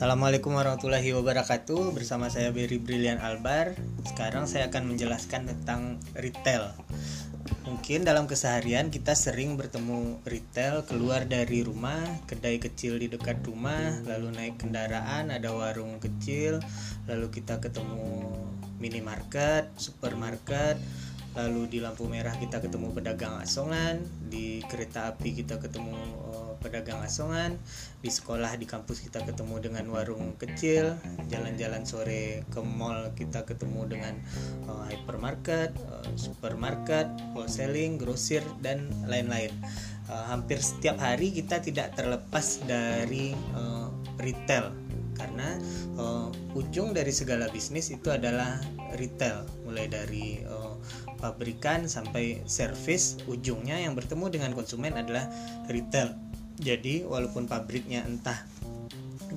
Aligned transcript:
Assalamualaikum 0.00 0.56
warahmatullahi 0.56 1.12
wabarakatuh. 1.12 1.92
Bersama 1.92 2.32
saya 2.32 2.48
Berry 2.56 2.80
Brilian 2.80 3.20
Albar. 3.20 3.76
Sekarang 4.08 4.48
saya 4.48 4.72
akan 4.72 4.88
menjelaskan 4.96 5.44
tentang 5.44 6.00
retail. 6.16 6.72
Mungkin 7.68 8.08
dalam 8.08 8.24
keseharian 8.24 8.88
kita 8.88 9.12
sering 9.12 9.60
bertemu 9.60 10.24
retail 10.24 10.88
Keluar 10.88 11.28
dari 11.28 11.60
rumah, 11.60 12.00
kedai 12.24 12.56
kecil 12.56 12.96
di 12.96 13.12
dekat 13.12 13.44
rumah 13.44 14.00
Lalu 14.08 14.32
naik 14.32 14.56
kendaraan, 14.56 15.28
ada 15.28 15.52
warung 15.52 16.00
kecil 16.00 16.64
Lalu 17.04 17.28
kita 17.28 17.60
ketemu 17.60 18.32
minimarket, 18.80 19.68
supermarket 19.76 20.80
lalu 21.30 21.70
di 21.70 21.78
lampu 21.78 22.10
merah 22.10 22.34
kita 22.34 22.58
ketemu 22.58 22.90
pedagang 22.90 23.38
asongan 23.38 24.02
di 24.26 24.58
kereta 24.66 25.14
api 25.14 25.38
kita 25.38 25.62
ketemu 25.62 25.94
uh, 26.26 26.39
pedagang 26.60 27.00
asongan 27.02 27.56
di 28.00 28.08
sekolah 28.12 28.56
di 28.60 28.68
kampus 28.68 29.04
kita 29.04 29.24
ketemu 29.24 29.56
dengan 29.60 29.84
warung 29.92 30.36
kecil 30.36 30.96
jalan-jalan 31.28 31.84
sore 31.84 32.44
ke 32.52 32.60
mall 32.60 33.12
kita 33.16 33.44
ketemu 33.48 33.88
dengan 33.88 34.14
uh, 34.68 34.84
hypermarket 34.88 35.72
uh, 35.88 36.04
supermarket 36.16 37.08
wholesaling 37.32 37.96
grosir 37.96 38.44
dan 38.60 38.88
lain-lain. 39.08 39.52
Uh, 40.10 40.26
hampir 40.26 40.58
setiap 40.58 40.98
hari 40.98 41.30
kita 41.30 41.62
tidak 41.62 41.94
terlepas 41.94 42.60
dari 42.66 43.32
uh, 43.56 43.88
retail. 44.20 44.74
Karena 45.14 45.60
uh, 46.00 46.32
ujung 46.56 46.96
dari 46.96 47.12
segala 47.12 47.52
bisnis 47.52 47.92
itu 47.92 48.08
adalah 48.08 48.56
retail. 48.96 49.44
Mulai 49.68 49.86
dari 49.92 50.40
uh, 50.48 50.80
pabrikan 51.20 51.84
sampai 51.84 52.40
service 52.48 53.20
ujungnya 53.28 53.76
yang 53.76 53.92
bertemu 53.92 54.32
dengan 54.32 54.50
konsumen 54.56 54.96
adalah 54.96 55.28
retail 55.68 56.16
jadi 56.60 57.08
walaupun 57.08 57.48
pabriknya 57.48 58.04
entah 58.04 58.38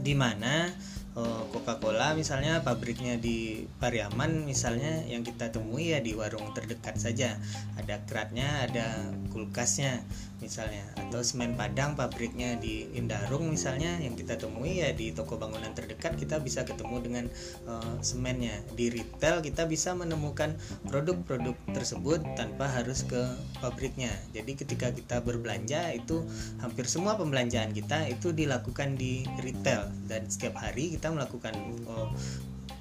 di 0.04 0.14
mana 0.14 0.68
Oh, 1.14 1.46
Coca-Cola 1.54 2.18
misalnya 2.18 2.66
pabriknya 2.66 3.22
di 3.22 3.70
Pariaman 3.78 4.50
misalnya 4.50 5.06
yang 5.06 5.22
kita 5.22 5.54
temui 5.54 5.94
ya 5.94 6.02
di 6.02 6.18
warung 6.18 6.50
terdekat 6.58 6.98
saja. 6.98 7.38
Ada 7.78 8.02
keratnya 8.10 8.66
ada 8.66 9.14
kulkasnya 9.30 10.02
misalnya. 10.42 10.86
Atau 10.98 11.22
semen 11.22 11.54
Padang 11.54 11.94
pabriknya 11.94 12.58
di 12.58 12.90
Indarung 12.98 13.52
misalnya 13.52 14.00
yang 14.02 14.18
kita 14.18 14.40
temui 14.40 14.82
ya 14.82 14.90
di 14.94 15.14
toko 15.14 15.38
bangunan 15.38 15.72
terdekat 15.76 16.18
kita 16.18 16.42
bisa 16.42 16.66
ketemu 16.66 16.96
dengan 17.04 17.26
uh, 17.70 17.98
semennya. 18.02 18.58
Di 18.74 18.90
retail 18.90 19.44
kita 19.46 19.70
bisa 19.70 19.94
menemukan 19.94 20.56
produk-produk 20.88 21.54
tersebut 21.74 22.24
tanpa 22.34 22.70
harus 22.70 23.06
ke 23.06 23.22
pabriknya. 23.62 24.12
Jadi 24.34 24.58
ketika 24.58 24.90
kita 24.90 25.22
berbelanja 25.22 25.94
itu 25.94 26.26
hampir 26.64 26.90
semua 26.90 27.20
pembelanjaan 27.20 27.76
kita 27.76 28.10
itu 28.10 28.34
dilakukan 28.34 28.96
di 28.98 29.28
retail. 29.42 29.90
Dan 30.08 30.26
setiap 30.32 30.58
hari 30.62 30.96
kita 30.96 31.12
melakukan 31.12 31.54
oh, 31.90 32.10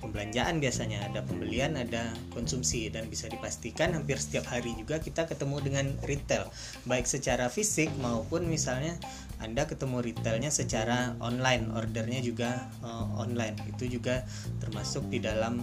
pembelanjaan 0.02 0.58
biasanya. 0.58 1.06
Ada 1.06 1.22
pembelian 1.22 1.78
ada 1.78 2.10
konsumsi. 2.34 2.90
Dan 2.90 3.06
bisa 3.06 3.30
dipastikan 3.30 3.94
hampir 3.94 4.18
setiap 4.18 4.50
hari 4.50 4.74
juga 4.74 4.98
kita 4.98 5.30
ketemu 5.30 5.56
dengan 5.62 5.86
retail. 6.02 6.50
Baik 6.84 7.06
secara 7.06 7.46
fisik 7.46 7.88
maupun 8.02 8.50
misalnya 8.50 8.98
anda 9.38 9.64
ketemu 9.70 10.02
retailnya 10.02 10.50
secara 10.50 11.14
online. 11.22 11.70
Ordernya 11.70 12.18
juga 12.18 12.66
uh, 12.82 13.06
online. 13.22 13.54
Itu 13.70 13.86
juga 13.86 14.26
termasuk 14.58 15.06
di 15.06 15.22
dalam 15.22 15.62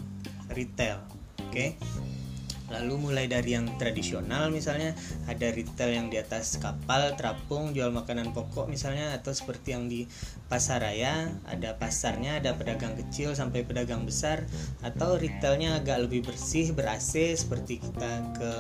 retail. 0.56 1.04
Oke? 1.44 1.76
okay? 1.76 2.19
Lalu 2.70 3.10
mulai 3.10 3.26
dari 3.26 3.58
yang 3.58 3.66
tradisional 3.82 4.54
misalnya 4.54 4.94
ada 5.26 5.48
retail 5.50 5.92
yang 5.94 6.08
di 6.08 6.22
atas 6.22 6.62
kapal, 6.62 7.18
terapung, 7.18 7.74
jual 7.74 7.90
makanan 7.90 8.32
pokok 8.34 8.70
misalnya 8.70 9.14
atau 9.18 9.34
seperti 9.34 9.74
yang 9.74 9.90
di 9.90 10.06
pasar 10.48 10.86
raya 10.86 11.34
ada 11.50 11.78
pasarnya, 11.78 12.38
ada 12.38 12.54
pedagang 12.54 12.94
kecil 12.98 13.34
sampai 13.34 13.66
pedagang 13.66 14.06
besar 14.06 14.46
atau 14.86 15.18
retailnya 15.18 15.82
agak 15.82 16.06
lebih 16.06 16.26
bersih, 16.30 16.72
ber 16.74 16.90
AC 16.90 17.38
seperti 17.38 17.82
kita 17.82 18.12
ke 18.38 18.52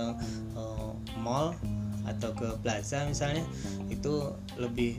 uh, 0.58 0.92
mall 1.22 1.54
atau 2.10 2.34
ke 2.34 2.50
plaza 2.66 3.06
misalnya 3.06 3.46
itu 3.94 4.34
lebih 4.58 4.98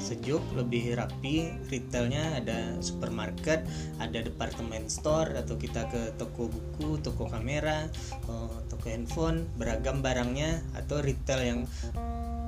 sejuk 0.00 0.42
lebih 0.56 0.96
rapi. 0.98 1.52
Retailnya 1.68 2.40
ada 2.42 2.74
supermarket 2.82 3.62
ada 4.00 4.18
departemen 4.24 4.88
store 4.88 5.36
atau 5.36 5.54
kita 5.60 5.86
ke 5.92 6.16
toko 6.16 6.48
buku 6.48 6.98
toko 7.04 7.28
kamera 7.28 7.86
eh, 8.26 8.58
toko 8.66 8.86
handphone 8.88 9.46
beragam 9.60 10.00
barangnya 10.00 10.64
atau 10.74 11.04
retail 11.04 11.40
yang 11.44 11.60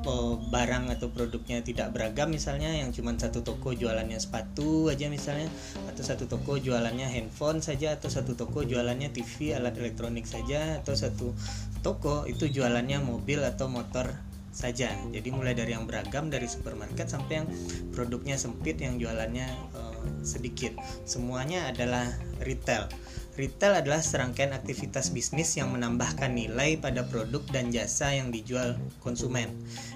oh, 0.07 0.39
barang 0.51 0.91
atau 0.91 1.11
produknya 1.13 1.63
tidak 1.63 1.95
beragam 1.95 2.33
misalnya 2.33 2.73
yang 2.75 2.91
cuma 2.91 3.15
satu 3.15 3.45
toko 3.47 3.77
jualannya 3.77 4.19
sepatu 4.19 4.91
aja 4.91 5.07
misalnya 5.07 5.47
atau 5.93 6.03
satu 6.03 6.27
toko 6.27 6.59
jualannya 6.59 7.07
handphone 7.07 7.63
saja 7.63 7.95
atau 7.95 8.11
satu 8.11 8.35
toko 8.35 8.67
jualannya 8.67 9.15
TV 9.15 9.55
alat 9.55 9.79
elektronik 9.79 10.27
saja 10.27 10.83
atau 10.83 10.95
satu 10.97 11.37
toko 11.85 12.27
itu 12.27 12.51
jualannya 12.51 13.03
mobil 13.03 13.43
atau 13.43 13.71
motor 13.71 14.32
saja. 14.53 14.93
Jadi 15.11 15.29
mulai 15.33 15.57
dari 15.57 15.73
yang 15.73 15.89
beragam 15.89 16.29
dari 16.29 16.45
supermarket 16.45 17.09
sampai 17.09 17.43
yang 17.43 17.49
produknya 17.91 18.37
sempit 18.37 18.79
yang 18.79 19.01
jualannya 19.01 19.49
uh, 19.73 19.97
sedikit. 20.23 20.77
Semuanya 21.09 21.73
adalah 21.73 22.07
retail. 22.45 22.87
Retail 23.33 23.81
adalah 23.81 24.05
serangkaian 24.05 24.53
aktivitas 24.53 25.09
bisnis 25.09 25.57
yang 25.57 25.73
menambahkan 25.73 26.37
nilai 26.37 26.77
pada 26.77 27.09
produk 27.09 27.41
dan 27.49 27.73
jasa 27.73 28.13
yang 28.13 28.29
dijual 28.29 28.77
konsumen. 29.01 29.49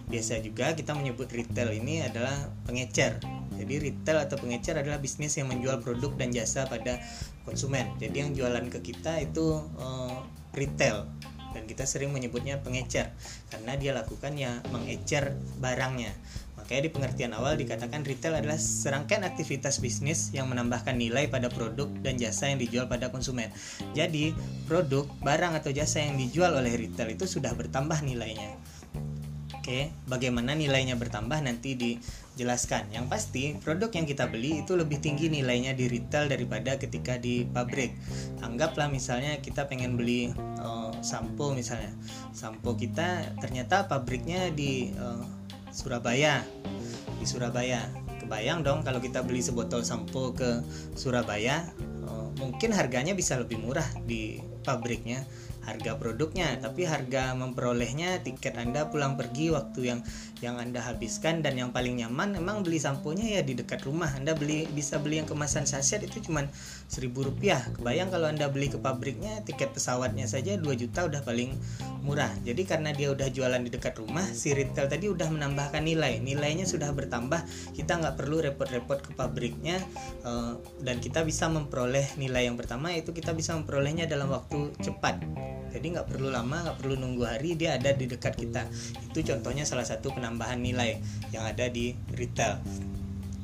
Biasa 0.08 0.40
juga 0.40 0.72
kita 0.72 0.96
menyebut 0.96 1.28
retail 1.28 1.68
ini 1.76 2.00
adalah 2.00 2.32
pengecer. 2.64 3.20
Jadi 3.60 3.92
retail 3.92 4.24
atau 4.24 4.40
pengecer 4.40 4.80
adalah 4.80 4.96
bisnis 4.96 5.36
yang 5.36 5.52
menjual 5.52 5.84
produk 5.84 6.16
dan 6.16 6.32
jasa 6.32 6.64
pada 6.64 6.96
konsumen. 7.44 7.92
Jadi 8.00 8.16
yang 8.24 8.32
jualan 8.32 8.72
ke 8.72 8.80
kita 8.80 9.20
itu 9.20 9.60
uh, 9.76 10.24
retail 10.56 11.04
dan 11.56 11.64
kita 11.64 11.88
sering 11.88 12.12
menyebutnya 12.12 12.60
pengecer 12.60 13.08
karena 13.48 13.72
dia 13.80 13.96
lakukan 13.96 14.36
ya 14.36 14.60
mengecer 14.68 15.32
barangnya. 15.56 16.12
Makanya 16.60 16.82
di 16.82 16.90
pengertian 16.90 17.32
awal 17.32 17.54
dikatakan 17.54 18.02
retail 18.02 18.42
adalah 18.42 18.58
serangkaian 18.58 19.22
aktivitas 19.22 19.78
bisnis 19.78 20.34
yang 20.34 20.50
menambahkan 20.50 20.98
nilai 20.98 21.30
pada 21.30 21.46
produk 21.46 21.86
dan 22.02 22.18
jasa 22.18 22.50
yang 22.50 22.58
dijual 22.58 22.90
pada 22.90 23.08
konsumen. 23.14 23.54
Jadi, 23.94 24.34
produk, 24.66 25.06
barang 25.22 25.62
atau 25.62 25.70
jasa 25.70 26.02
yang 26.02 26.18
dijual 26.18 26.58
oleh 26.58 26.74
retail 26.74 27.14
itu 27.14 27.22
sudah 27.28 27.54
bertambah 27.54 28.02
nilainya. 28.02 28.58
Oke, 29.66 29.90
bagaimana 30.06 30.54
nilainya 30.54 30.94
bertambah 30.94 31.42
nanti 31.42 31.74
dijelaskan. 31.74 32.94
Yang 32.94 33.06
pasti, 33.10 33.58
produk 33.58 33.90
yang 33.90 34.06
kita 34.06 34.30
beli 34.30 34.62
itu 34.62 34.78
lebih 34.78 35.02
tinggi 35.02 35.26
nilainya 35.26 35.74
di 35.74 35.90
retail 35.90 36.30
daripada 36.30 36.78
ketika 36.78 37.18
di 37.18 37.42
pabrik. 37.42 37.90
Anggaplah 38.46 38.86
misalnya 38.86 39.42
kita 39.42 39.66
pengen 39.66 39.98
beli 39.98 40.30
uh, 40.62 40.85
sampo 41.00 41.52
misalnya. 41.52 41.92
Sampo 42.32 42.76
kita 42.76 43.36
ternyata 43.40 43.88
pabriknya 43.88 44.52
di 44.52 44.92
uh, 44.96 45.24
Surabaya. 45.72 46.44
Di 47.18 47.26
Surabaya. 47.26 47.84
Kebayang 48.20 48.66
dong 48.66 48.82
kalau 48.82 48.98
kita 48.98 49.22
beli 49.22 49.38
sebotol 49.38 49.86
sampo 49.86 50.34
ke 50.34 50.64
Surabaya, 50.98 51.62
uh, 52.08 52.28
mungkin 52.40 52.74
harganya 52.74 53.14
bisa 53.14 53.38
lebih 53.38 53.60
murah 53.62 53.86
di 54.02 54.42
pabriknya 54.66 55.22
harga 55.66 55.98
produknya 55.98 56.56
tapi 56.62 56.86
harga 56.86 57.34
memperolehnya 57.34 58.22
tiket 58.22 58.54
Anda 58.54 58.86
pulang 58.86 59.18
pergi 59.18 59.50
waktu 59.50 59.80
yang 59.82 60.00
yang 60.44 60.60
Anda 60.60 60.84
habiskan 60.84 61.40
dan 61.40 61.56
yang 61.56 61.72
paling 61.72 61.96
nyaman 61.98 62.36
memang 62.36 62.60
beli 62.60 62.76
samponya 62.76 63.40
ya 63.40 63.42
di 63.42 63.56
dekat 63.56 63.88
rumah. 63.88 64.12
Anda 64.12 64.36
beli 64.36 64.68
bisa 64.68 65.00
beli 65.00 65.18
yang 65.24 65.28
kemasan 65.28 65.64
saset 65.64 66.04
itu 66.04 66.20
cuma 66.20 66.44
seribu 66.86 67.24
rupiah. 67.24 67.60
Kebayang 67.76 68.12
kalau 68.12 68.28
Anda 68.28 68.52
beli 68.52 68.68
ke 68.68 68.76
pabriknya 68.76 69.40
tiket 69.48 69.72
pesawatnya 69.72 70.28
saja 70.28 70.60
2 70.60 70.62
juta 70.76 71.08
udah 71.08 71.24
paling 71.24 71.56
murah. 72.04 72.30
Jadi 72.44 72.62
karena 72.68 72.92
dia 72.92 73.10
udah 73.10 73.32
jualan 73.32 73.60
di 73.64 73.70
dekat 73.72 73.96
rumah 73.96 74.24
si 74.28 74.52
retail 74.52 74.86
tadi 74.92 75.08
udah 75.08 75.32
menambahkan 75.32 75.82
nilai. 75.82 76.20
Nilainya 76.20 76.68
sudah 76.68 76.92
bertambah 76.92 77.40
kita 77.72 77.96
nggak 77.96 78.14
perlu 78.20 78.44
repot-repot 78.44 79.00
ke 79.02 79.10
pabriknya 79.16 79.80
eh, 80.22 80.52
dan 80.84 81.00
kita 81.00 81.24
bisa 81.24 81.48
memperoleh 81.48 82.04
nilai 82.20 82.44
yang 82.46 82.60
pertama 82.60 82.92
itu 82.92 83.16
kita 83.16 83.32
bisa 83.32 83.56
memperolehnya 83.56 84.04
dalam 84.04 84.28
waktu 84.28 84.76
cepat 84.84 85.24
jadi 85.76 86.00
nggak 86.00 86.08
perlu 86.08 86.32
lama 86.32 86.64
nggak 86.64 86.76
perlu 86.80 86.96
nunggu 86.96 87.24
hari 87.28 87.54
dia 87.60 87.76
ada 87.76 87.92
di 87.92 88.08
dekat 88.08 88.34
kita 88.40 88.64
itu 89.12 89.20
contohnya 89.28 89.68
salah 89.68 89.84
satu 89.84 90.16
penambahan 90.16 90.58
nilai 90.58 90.96
yang 91.36 91.44
ada 91.44 91.68
di 91.68 91.92
retail 92.16 92.58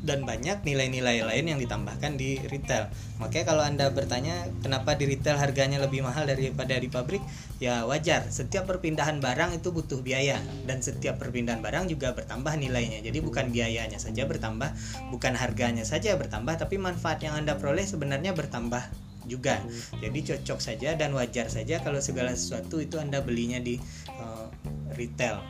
dan 0.03 0.27
banyak 0.27 0.67
nilai-nilai 0.67 1.23
lain 1.23 1.47
yang 1.47 1.59
ditambahkan 1.63 2.19
di 2.19 2.43
retail. 2.51 2.91
Makanya 3.23 3.47
kalau 3.47 3.63
Anda 3.63 3.87
bertanya 3.95 4.51
kenapa 4.59 4.99
di 4.99 5.07
retail 5.07 5.39
harganya 5.39 5.79
lebih 5.79 6.03
mahal 6.03 6.27
daripada 6.27 6.75
di 6.75 6.91
pabrik, 6.91 7.23
ya 7.63 7.87
wajar. 7.87 8.27
Setiap 8.27 8.67
perpindahan 8.67 9.23
barang 9.23 9.63
itu 9.63 9.71
butuh 9.71 10.03
biaya 10.03 10.43
dan 10.67 10.83
setiap 10.83 11.23
perpindahan 11.23 11.63
barang 11.63 11.87
juga 11.87 12.19
bertambah 12.19 12.59
nilainya. 12.59 12.99
Jadi 12.99 13.23
bukan 13.23 13.55
biayanya 13.55 14.03
saja 14.03 14.27
bertambah, 14.27 14.75
bukan 15.15 15.39
harganya 15.39 15.87
saja 15.87 16.19
bertambah, 16.19 16.59
tapi 16.59 16.83
manfaat 16.83 17.23
yang 17.23 17.39
Anda 17.39 17.55
peroleh 17.55 17.87
sebenarnya 17.87 18.35
bertambah 18.35 19.12
juga. 19.33 19.65
Jadi 19.97 20.19
cocok 20.29 20.61
saja 20.61 20.93
dan 20.93 21.17
wajar 21.17 21.49
saja 21.49 21.81
kalau 21.81 22.05
segala 22.05 22.37
sesuatu 22.37 22.85
itu 22.85 23.01
Anda 23.01 23.25
belinya 23.25 23.57
di 23.57 23.81
uh, 24.13 24.53
retail. 24.93 25.41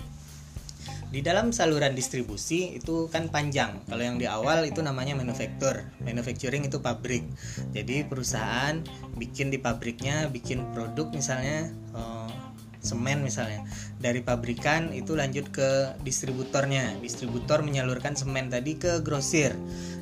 di 1.13 1.21
dalam 1.21 1.53
saluran 1.53 1.93
distribusi 1.93 2.81
itu 2.81 3.13
kan 3.13 3.29
panjang. 3.29 3.85
Kalau 3.85 4.01
yang 4.01 4.17
di 4.17 4.25
awal 4.25 4.65
itu 4.65 4.81
namanya 4.81 5.13
manufaktur. 5.13 5.85
Manufacturing 6.01 6.65
itu 6.65 6.81
pabrik. 6.81 7.29
Jadi 7.77 8.09
perusahaan 8.09 8.81
bikin 9.21 9.53
di 9.53 9.61
pabriknya, 9.61 10.33
bikin 10.33 10.73
produk 10.73 11.13
misalnya 11.13 11.69
uh, 11.93 12.33
semen 12.81 13.21
misalnya. 13.21 13.61
Dari 14.01 14.25
pabrikan 14.25 14.97
itu 14.97 15.13
lanjut 15.13 15.53
ke 15.53 16.01
distributornya. 16.01 16.97
Distributor 17.05 17.61
menyalurkan 17.61 18.17
semen 18.17 18.49
tadi 18.49 18.81
ke 18.81 19.05
grosir. 19.05 19.53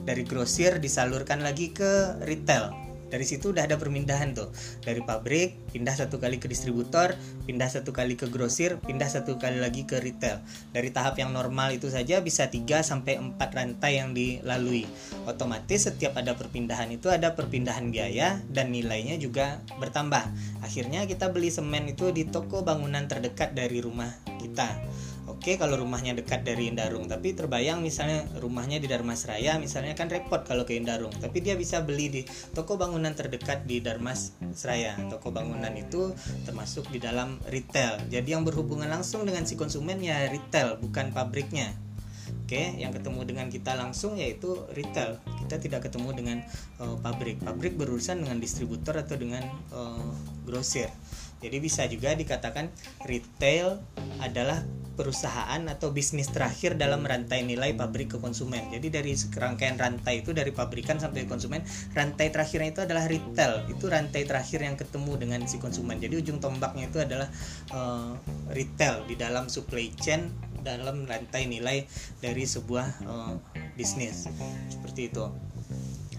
Dari 0.07 0.23
grosir 0.23 0.79
disalurkan 0.79 1.43
lagi 1.43 1.75
ke 1.75 2.23
retail 2.23 2.90
dari 3.11 3.27
situ 3.27 3.51
udah 3.51 3.67
ada 3.67 3.77
permindahan 3.77 4.33
tuh. 4.33 4.49
Dari 4.81 5.03
pabrik 5.03 5.75
pindah 5.75 5.93
satu 5.93 6.23
kali 6.23 6.39
ke 6.39 6.47
distributor 6.47 7.19
pindah 7.45 7.67
satu 7.67 7.91
kali 7.91 8.15
ke 8.15 8.31
grosir 8.31 8.79
pindah 8.79 9.11
satu 9.11 9.37
kali 9.37 9.59
lagi 9.59 9.85
ke 9.85 9.99
retail. 9.99 10.41
Dari 10.71 10.95
tahap 10.95 11.19
yang 11.19 11.35
normal 11.35 11.75
itu 11.75 11.91
saja 11.91 12.23
bisa 12.23 12.49
3 12.49 12.87
sampai 12.87 13.19
4 13.19 13.37
rantai 13.37 13.99
yang 13.99 14.15
dilalui. 14.15 14.87
Otomatis 15.27 15.91
setiap 15.91 16.17
ada 16.17 16.39
perpindahan 16.39 16.89
itu 16.95 17.11
ada 17.11 17.35
perpindahan 17.35 17.91
biaya 17.91 18.39
dan 18.49 18.71
nilainya 18.71 19.19
juga 19.19 19.61
bertambah. 19.83 20.23
Akhirnya 20.63 21.05
kita 21.11 21.35
beli 21.35 21.51
semen 21.51 21.91
itu 21.91 22.15
di 22.15 22.25
toko 22.31 22.63
bangunan 22.63 23.11
terdekat 23.11 23.53
dari 23.59 23.83
rumah 23.83 24.15
kita 24.39 24.71
Oke 25.41 25.57
kalau 25.57 25.81
rumahnya 25.81 26.13
dekat 26.13 26.45
dari 26.45 26.69
Indarung 26.69 27.09
tapi 27.09 27.33
terbayang 27.33 27.81
misalnya 27.81 28.29
rumahnya 28.45 28.77
di 28.77 28.85
Darmas 28.85 29.25
Raya 29.25 29.57
misalnya 29.57 29.97
kan 29.97 30.13
repot 30.13 30.45
kalau 30.45 30.69
ke 30.69 30.77
Indarung 30.77 31.17
tapi 31.17 31.41
dia 31.41 31.57
bisa 31.57 31.81
beli 31.81 32.13
di 32.13 32.23
toko 32.53 32.77
bangunan 32.77 33.17
terdekat 33.17 33.65
di 33.65 33.81
Darmas 33.81 34.37
Raya 34.61 35.01
toko 35.09 35.33
bangunan 35.33 35.73
itu 35.73 36.13
termasuk 36.45 36.93
di 36.93 37.01
dalam 37.01 37.41
retail 37.49 38.05
jadi 38.13 38.37
yang 38.37 38.45
berhubungan 38.45 38.93
langsung 38.93 39.25
dengan 39.25 39.49
si 39.49 39.57
konsumen 39.57 40.05
ya 40.05 40.29
retail 40.29 40.77
bukan 40.77 41.09
pabriknya 41.17 41.73
Oke, 42.45 42.77
yang 42.77 42.91
ketemu 42.91 43.25
dengan 43.25 43.47
kita 43.47 43.79
langsung 43.79 44.19
yaitu 44.19 44.59
retail. 44.75 45.23
Kita 45.47 45.63
tidak 45.63 45.87
ketemu 45.87 46.11
dengan 46.19 46.39
uh, 46.83 46.99
pabrik. 46.99 47.39
Pabrik 47.39 47.79
berurusan 47.79 48.27
dengan 48.27 48.43
distributor 48.43 48.99
atau 48.99 49.15
dengan 49.15 49.47
uh, 49.71 50.11
grosir. 50.43 50.91
Jadi 51.41 51.57
bisa 51.63 51.87
juga 51.87 52.13
dikatakan 52.13 52.69
retail 53.07 53.79
adalah 54.19 54.61
perusahaan 55.01 55.65
atau 55.65 55.97
bisnis 55.97 56.29
terakhir 56.29 56.77
dalam 56.77 57.01
rantai 57.01 57.41
nilai 57.41 57.73
pabrik 57.73 58.13
ke 58.13 58.19
konsumen. 58.21 58.69
Jadi 58.69 58.93
dari 58.93 59.17
rangkaian 59.17 59.81
rantai 59.81 60.21
itu 60.21 60.37
dari 60.37 60.53
pabrikan 60.53 61.01
sampai 61.01 61.25
konsumen, 61.25 61.65
rantai 61.97 62.29
terakhirnya 62.29 62.69
itu 62.69 62.85
adalah 62.85 63.09
retail. 63.09 63.65
Itu 63.73 63.89
rantai 63.89 64.29
terakhir 64.29 64.61
yang 64.61 64.77
ketemu 64.77 65.17
dengan 65.17 65.41
si 65.49 65.57
konsumen. 65.57 65.97
Jadi 65.97 66.21
ujung 66.21 66.37
tombaknya 66.37 66.93
itu 66.93 67.01
adalah 67.01 67.33
uh, 67.73 68.13
retail 68.53 69.09
di 69.09 69.17
dalam 69.17 69.49
supply 69.49 69.89
chain 69.97 70.29
dalam 70.61 71.09
rantai 71.09 71.49
nilai 71.49 71.89
dari 72.21 72.45
sebuah 72.45 73.09
uh, 73.09 73.35
bisnis. 73.81 74.29
Seperti 74.69 75.09
itu. 75.09 75.50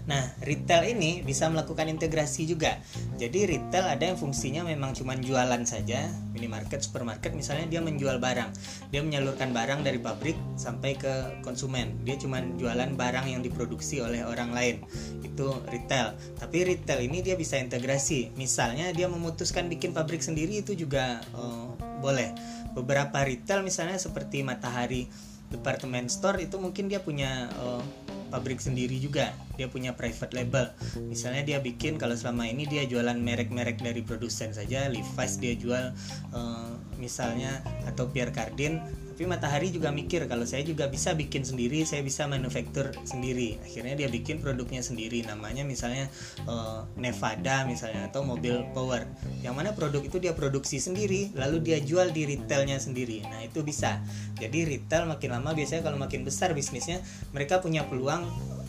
Nah, 0.02 0.34
retail 0.42 0.98
ini 0.98 1.22
bisa 1.22 1.46
melakukan 1.46 1.86
integrasi 1.86 2.42
juga. 2.50 2.82
Jadi 3.22 3.46
retail 3.46 3.86
ada 3.86 4.02
yang 4.10 4.18
fungsinya 4.18 4.66
memang 4.66 4.98
cuma 4.98 5.14
jualan 5.14 5.62
saja, 5.62 6.10
minimarket, 6.34 6.82
supermarket 6.82 7.30
misalnya 7.38 7.70
dia 7.70 7.80
menjual 7.84 8.18
barang. 8.18 8.50
Dia 8.90 9.00
menyalurkan 9.06 9.54
barang 9.54 9.86
dari 9.86 10.02
pabrik 10.02 10.34
sampai 10.58 10.98
ke 10.98 11.42
konsumen. 11.46 12.02
Dia 12.02 12.18
cuma 12.18 12.42
jualan 12.42 12.98
barang 12.98 13.26
yang 13.30 13.46
diproduksi 13.46 14.02
oleh 14.02 14.26
orang 14.26 14.50
lain. 14.50 14.82
Itu 15.22 15.62
retail. 15.70 16.18
Tapi 16.34 16.66
retail 16.66 17.06
ini 17.06 17.22
dia 17.22 17.38
bisa 17.38 17.54
integrasi. 17.62 18.34
Misalnya 18.34 18.90
dia 18.90 19.06
memutuskan 19.06 19.70
bikin 19.70 19.94
pabrik 19.94 20.20
sendiri 20.24 20.66
itu 20.66 20.74
juga 20.74 21.22
uh, 21.38 21.78
boleh. 22.02 22.34
Beberapa 22.74 23.22
retail 23.22 23.62
misalnya 23.62 24.02
seperti 24.02 24.42
Matahari 24.42 25.06
department 25.52 26.08
store 26.08 26.48
itu 26.48 26.56
mungkin 26.56 26.88
dia 26.88 27.04
punya 27.04 27.52
uh, 27.60 27.84
pabrik 28.32 28.58
sendiri 28.64 28.96
juga. 28.96 29.36
Dia 29.60 29.68
punya 29.68 29.92
private 29.92 30.32
label. 30.32 30.72
Misalnya 31.04 31.44
dia 31.44 31.58
bikin 31.60 32.00
kalau 32.00 32.16
selama 32.16 32.48
ini 32.48 32.64
dia 32.64 32.88
jualan 32.88 33.20
merek-merek 33.20 33.84
dari 33.84 34.00
produsen 34.00 34.56
saja. 34.56 34.88
Levi's 34.88 35.36
dia 35.36 35.52
jual 35.52 35.92
uh, 36.32 36.72
misalnya 36.96 37.60
atau 37.84 38.08
Pierre 38.08 38.32
Cardin 38.32 38.80
tapi 39.12 39.28
Matahari 39.28 39.68
juga 39.68 39.92
mikir 39.92 40.24
kalau 40.24 40.48
saya 40.48 40.64
juga 40.64 40.88
bisa 40.88 41.12
bikin 41.12 41.44
sendiri 41.44 41.84
saya 41.84 42.00
bisa 42.00 42.24
manufaktur 42.24 42.96
sendiri. 43.04 43.60
Akhirnya 43.60 43.92
dia 43.92 44.08
bikin 44.08 44.40
produknya 44.40 44.80
sendiri 44.80 45.20
namanya 45.28 45.68
misalnya 45.68 46.08
uh, 46.48 46.88
Nevada 46.96 47.68
misalnya 47.68 48.08
atau 48.08 48.24
mobil 48.24 48.64
power. 48.72 49.04
Yang 49.44 49.54
mana 49.54 49.70
produk 49.76 50.00
itu 50.00 50.16
dia 50.16 50.32
produksi 50.32 50.80
sendiri 50.80 51.28
lalu 51.36 51.60
dia 51.60 51.76
jual 51.84 52.08
di 52.08 52.24
retailnya 52.24 52.80
sendiri. 52.80 53.20
Nah 53.28 53.44
itu 53.44 53.60
bisa. 53.60 54.00
Jadi 54.40 54.64
retail 54.64 55.04
makin 55.04 55.36
lama 55.36 55.52
biasanya 55.52 55.84
kalau 55.84 56.00
makin 56.00 56.24
besar 56.24 56.56
bisnisnya 56.56 57.04
mereka 57.36 57.60
punya 57.60 57.84
peluang 57.84 58.24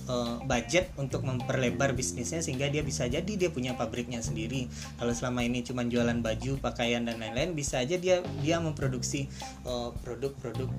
uh, 0.07 0.41
budget 0.43 0.91
untuk 0.99 1.23
memperlebar 1.23 1.95
bisnisnya 1.95 2.43
sehingga 2.43 2.67
dia 2.67 2.81
bisa 2.83 3.07
jadi 3.07 3.27
dia 3.27 3.49
punya 3.49 3.75
pabriknya 3.75 4.19
sendiri. 4.19 4.67
Kalau 4.99 5.13
selama 5.15 5.43
ini 5.43 5.63
cuma 5.63 5.85
jualan 5.87 6.19
baju, 6.19 6.59
pakaian 6.59 7.03
dan 7.05 7.19
lain-lain, 7.19 7.55
bisa 7.55 7.79
aja 7.79 7.95
dia 7.99 8.23
dia 8.41 8.57
memproduksi 8.59 9.27
produk 9.63 9.91
eh, 9.91 9.91
produk-produk 10.03 10.69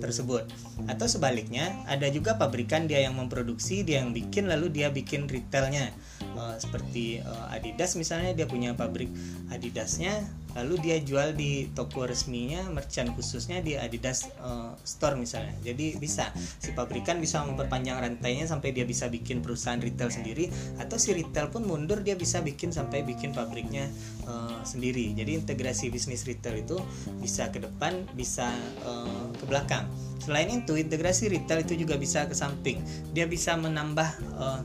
tersebut. 0.00 0.44
Atau 0.88 1.06
sebaliknya, 1.08 1.72
ada 1.84 2.08
juga 2.08 2.36
pabrikan 2.40 2.88
dia 2.88 3.04
yang 3.04 3.16
memproduksi, 3.16 3.84
dia 3.84 4.00
yang 4.00 4.16
bikin 4.16 4.48
lalu 4.48 4.72
dia 4.72 4.88
bikin 4.88 5.28
retailnya. 5.28 5.92
Uh, 6.34 6.58
seperti 6.58 7.22
uh, 7.22 7.54
Adidas 7.54 7.94
misalnya 7.94 8.34
dia 8.34 8.50
punya 8.50 8.74
pabrik 8.74 9.06
Adidasnya 9.54 10.18
lalu 10.54 10.78
dia 10.82 10.96
jual 11.02 11.34
di 11.34 11.66
toko 11.74 12.06
resminya 12.06 12.62
merchant 12.70 13.10
khususnya 13.14 13.58
di 13.58 13.74
Adidas 13.74 14.30
uh, 14.38 14.74
store 14.86 15.18
misalnya. 15.18 15.54
Jadi 15.62 15.98
bisa 15.98 16.30
si 16.34 16.70
pabrikan 16.74 17.18
bisa 17.18 17.42
memperpanjang 17.42 17.98
rantainya 17.98 18.46
sampai 18.46 18.70
dia 18.70 18.86
bisa 18.86 19.10
bikin 19.10 19.42
perusahaan 19.42 19.82
retail 19.82 20.10
sendiri 20.14 20.50
atau 20.78 20.94
si 20.94 21.10
retail 21.10 21.50
pun 21.50 21.66
mundur 21.66 22.02
dia 22.06 22.14
bisa 22.14 22.38
bikin 22.38 22.70
sampai 22.70 23.02
bikin 23.02 23.34
pabriknya 23.34 23.90
uh, 24.30 24.62
sendiri. 24.62 25.10
Jadi 25.18 25.42
integrasi 25.42 25.90
bisnis 25.90 26.22
retail 26.22 26.62
itu 26.62 26.78
bisa 27.18 27.50
ke 27.50 27.58
depan 27.58 28.06
bisa 28.14 28.46
uh, 28.86 29.26
ke 29.34 29.44
belakang. 29.50 29.90
Selain 30.22 30.46
itu 30.48 30.78
integrasi 30.78 31.28
retail 31.34 31.66
itu 31.66 31.74
juga 31.74 31.98
bisa 31.98 32.30
ke 32.30 32.34
samping. 32.34 32.78
Dia 33.10 33.26
bisa 33.26 33.58
menambah 33.58 34.08
uh, 34.38 34.62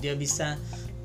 dia 0.00 0.16
bisa 0.18 0.56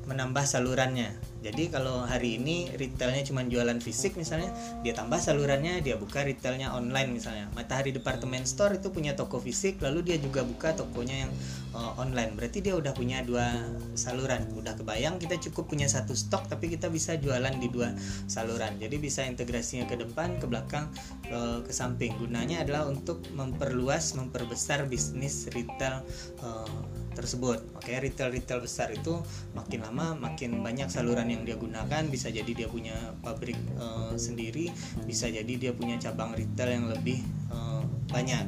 menambah 0.08 0.42
salurannya 0.48 1.14
jadi 1.46 1.70
kalau 1.70 2.02
hari 2.02 2.42
ini 2.42 2.74
retailnya 2.74 3.22
cuma 3.22 3.46
jualan 3.46 3.78
fisik 3.78 4.18
misalnya, 4.18 4.50
dia 4.82 4.98
tambah 4.98 5.22
salurannya, 5.22 5.78
dia 5.78 5.94
buka 5.94 6.26
retailnya 6.26 6.74
online 6.74 7.14
misalnya. 7.14 7.46
Matahari 7.54 7.94
Department 7.94 8.50
Store 8.50 8.74
itu 8.74 8.90
punya 8.90 9.14
toko 9.14 9.38
fisik, 9.38 9.78
lalu 9.78 10.02
dia 10.02 10.18
juga 10.18 10.42
buka 10.42 10.74
tokonya 10.74 11.22
yang 11.22 11.32
uh, 11.70 11.94
online. 12.02 12.34
Berarti 12.34 12.66
dia 12.66 12.74
udah 12.74 12.90
punya 12.90 13.22
dua 13.22 13.46
saluran. 13.94 14.42
Udah 14.58 14.74
kebayang 14.74 15.22
kita 15.22 15.38
cukup 15.38 15.70
punya 15.70 15.86
satu 15.86 16.18
stok, 16.18 16.50
tapi 16.50 16.66
kita 16.66 16.90
bisa 16.90 17.14
jualan 17.14 17.54
di 17.62 17.70
dua 17.70 17.94
saluran. 18.26 18.82
Jadi 18.82 18.98
bisa 18.98 19.22
integrasinya 19.22 19.86
ke 19.86 20.02
depan, 20.02 20.42
ke 20.42 20.50
belakang, 20.50 20.90
uh, 21.30 21.62
ke 21.62 21.70
samping. 21.70 22.10
Gunanya 22.18 22.66
adalah 22.66 22.90
untuk 22.90 23.22
memperluas, 23.30 24.18
memperbesar 24.18 24.90
bisnis 24.90 25.46
retail 25.54 26.02
uh, 26.42 27.05
tersebut. 27.16 27.64
Oke, 27.72 27.96
retail-retail 27.96 28.60
besar 28.60 28.92
itu 28.92 29.16
makin 29.56 29.80
lama 29.80 30.12
makin 30.12 30.60
banyak 30.60 30.92
saluran 30.92 31.32
yang 31.32 31.48
dia 31.48 31.56
gunakan. 31.56 32.04
Bisa 32.12 32.28
jadi 32.28 32.52
dia 32.52 32.68
punya 32.68 32.94
pabrik 33.24 33.56
uh, 33.80 34.12
sendiri, 34.20 34.68
bisa 35.08 35.32
jadi 35.32 35.48
dia 35.56 35.72
punya 35.72 35.96
cabang 35.96 36.36
retail 36.36 36.76
yang 36.76 36.86
lebih 36.92 37.24
uh, 37.48 37.80
banyak. 38.12 38.44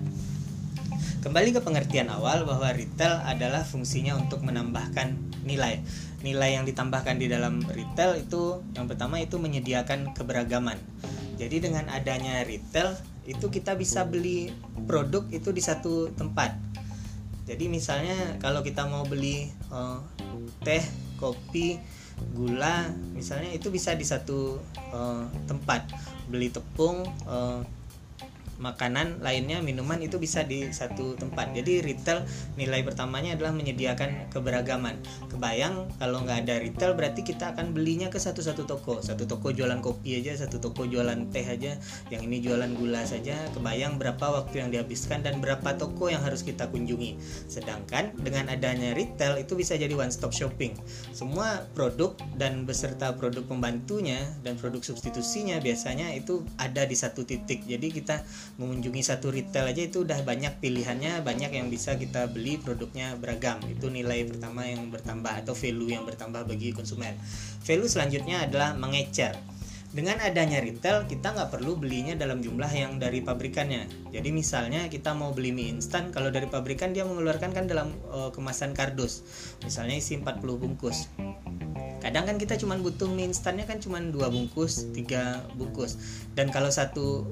Kembali 1.19 1.51
ke 1.51 1.61
pengertian 1.65 2.13
awal 2.13 2.47
bahwa 2.47 2.71
retail 2.71 3.19
adalah 3.27 3.67
fungsinya 3.67 4.15
untuk 4.15 4.45
menambahkan 4.45 5.19
nilai. 5.43 5.83
Nilai 6.23 6.61
yang 6.61 6.65
ditambahkan 6.69 7.19
di 7.19 7.27
dalam 7.27 7.65
retail 7.65 8.21
itu 8.21 8.63
yang 8.77 8.87
pertama 8.87 9.19
itu 9.19 9.41
menyediakan 9.41 10.15
keberagaman. 10.15 10.79
Jadi 11.41 11.63
dengan 11.65 11.91
adanya 11.91 12.47
retail 12.47 12.95
itu 13.29 13.47
kita 13.51 13.75
bisa 13.75 14.07
beli 14.09 14.51
produk 14.89 15.27
itu 15.29 15.53
di 15.53 15.61
satu 15.61 16.11
tempat 16.17 16.55
jadi 17.49 17.65
misalnya 17.65 18.37
kalau 18.37 18.61
kita 18.61 18.85
mau 18.85 19.09
beli 19.09 19.49
uh, 19.73 20.05
teh 20.61 20.85
kopi 21.17 21.81
gula 22.37 22.93
misalnya 23.17 23.49
itu 23.57 23.73
bisa 23.73 23.97
di 23.97 24.05
satu 24.05 24.61
uh, 24.93 25.25
tempat. 25.49 25.89
Beli 26.29 26.53
tepung 26.53 27.09
uh, 27.25 27.65
makanan 28.59 29.23
lainnya 29.23 29.63
minuman 29.63 30.03
itu 30.03 30.19
bisa 30.19 30.43
di 30.43 30.69
satu 30.71 31.15
tempat. 31.15 31.55
Jadi 31.55 31.83
retail 31.83 32.27
nilai 32.59 32.83
pertamanya 32.83 33.39
adalah 33.39 33.55
menyediakan 33.55 34.31
keberagaman. 34.35 34.99
Kebayang 35.31 35.89
kalau 35.97 36.23
nggak 36.27 36.47
ada 36.47 36.55
retail 36.61 36.93
berarti 36.99 37.23
kita 37.23 37.55
akan 37.55 37.73
belinya 37.73 38.11
ke 38.11 38.19
satu-satu 38.19 38.67
toko. 38.67 39.01
Satu 39.01 39.25
toko 39.25 39.55
jualan 39.55 39.79
kopi 39.79 40.19
aja 40.19 40.35
satu 40.35 40.59
toko 40.59 40.85
jualan 40.85 41.31
teh 41.31 41.47
aja 41.47 41.79
yang 42.11 42.23
ini 42.27 42.43
jualan 42.43 42.75
gula 42.75 43.07
saja. 43.07 43.39
Kebayang 43.55 43.97
berapa 43.97 44.21
waktu 44.21 44.67
yang 44.67 44.69
dihabiskan 44.75 45.23
dan 45.23 45.39
berapa 45.39 45.79
toko 45.79 46.11
yang 46.11 46.21
harus 46.21 46.43
kita 46.43 46.67
kunjungi. 46.69 47.17
Sedangkan 47.47 48.13
dengan 48.21 48.51
adanya 48.51 48.93
retail 48.93 49.39
itu 49.39 49.55
bisa 49.55 49.79
jadi 49.79 49.95
one 49.95 50.11
stop 50.11 50.35
shopping. 50.35 50.75
Semua 51.15 51.65
produk 51.73 52.19
dan 52.35 52.67
beserta 52.67 53.15
produk 53.15 53.47
pembantunya 53.47 54.27
dan 54.43 54.59
produk 54.59 54.83
substitusinya 54.83 55.63
biasanya 55.63 56.11
itu 56.13 56.43
ada 56.59 56.85
di 56.85 56.97
satu 56.99 57.23
titik. 57.23 57.65
Jadi 57.65 57.89
kita 57.95 58.27
mengunjungi 58.59 59.03
satu 59.07 59.31
retail 59.31 59.71
aja 59.71 59.87
itu 59.87 60.03
udah 60.03 60.19
banyak 60.27 60.59
pilihannya 60.59 61.23
banyak 61.23 61.55
yang 61.55 61.71
bisa 61.71 61.95
kita 61.95 62.27
beli 62.27 62.59
produknya 62.59 63.15
beragam. 63.15 63.63
Itu 63.71 63.87
nilai 63.87 64.27
pertama 64.27 64.67
yang 64.67 64.91
bertambah 64.91 65.31
atau 65.31 65.55
value 65.55 65.95
yang 65.95 66.03
bertambah 66.03 66.43
bagi 66.43 66.75
konsumen. 66.75 67.15
Value 67.63 67.87
selanjutnya 67.87 68.51
adalah 68.51 68.75
mengecer. 68.75 69.39
Dengan 69.89 70.21
adanya 70.21 70.61
retail 70.61 71.09
kita 71.09 71.33
nggak 71.33 71.49
perlu 71.49 71.79
belinya 71.79 72.13
dalam 72.13 72.45
jumlah 72.45 72.69
yang 72.69 73.01
dari 73.01 73.25
pabrikannya. 73.25 74.13
Jadi 74.13 74.29
misalnya 74.35 74.85
kita 74.93 75.17
mau 75.17 75.33
beli 75.33 75.49
mie 75.49 75.73
instan 75.73 76.13
kalau 76.13 76.29
dari 76.29 76.45
pabrikan 76.45 76.93
dia 76.93 77.09
mengeluarkan 77.09 77.57
kan 77.57 77.65
dalam 77.65 77.95
uh, 78.13 78.29
kemasan 78.29 78.77
kardus. 78.77 79.25
Misalnya 79.65 79.97
isi 79.97 80.21
40 80.21 80.45
bungkus. 80.45 81.09
Kadang 82.05 82.29
kan 82.29 82.37
kita 82.37 82.61
cuma 82.61 82.77
butuh 82.77 83.09
mie 83.09 83.33
instannya 83.33 83.65
kan 83.65 83.81
cuma 83.81 84.03
dua 84.03 84.29
bungkus 84.29 84.93
tiga 84.93 85.41
bungkus. 85.57 85.97
Dan 86.37 86.53
kalau 86.53 86.69
satu 86.69 87.25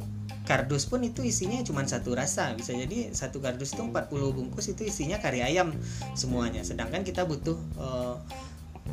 kardus 0.47 0.87
pun 0.87 1.03
itu 1.03 1.27
isinya 1.27 1.59
cuma 1.67 1.83
satu 1.83 2.15
rasa 2.15 2.55
bisa 2.55 2.71
jadi 2.73 3.11
satu 3.11 3.43
kardus 3.43 3.75
itu 3.75 3.83
40 3.83 4.09
bungkus 4.33 4.71
itu 4.71 4.87
isinya 4.87 5.19
kari 5.19 5.43
ayam 5.43 5.75
semuanya. 6.15 6.63
Sedangkan 6.63 7.03
kita 7.03 7.27
butuh 7.27 7.59
uh, 7.77 8.17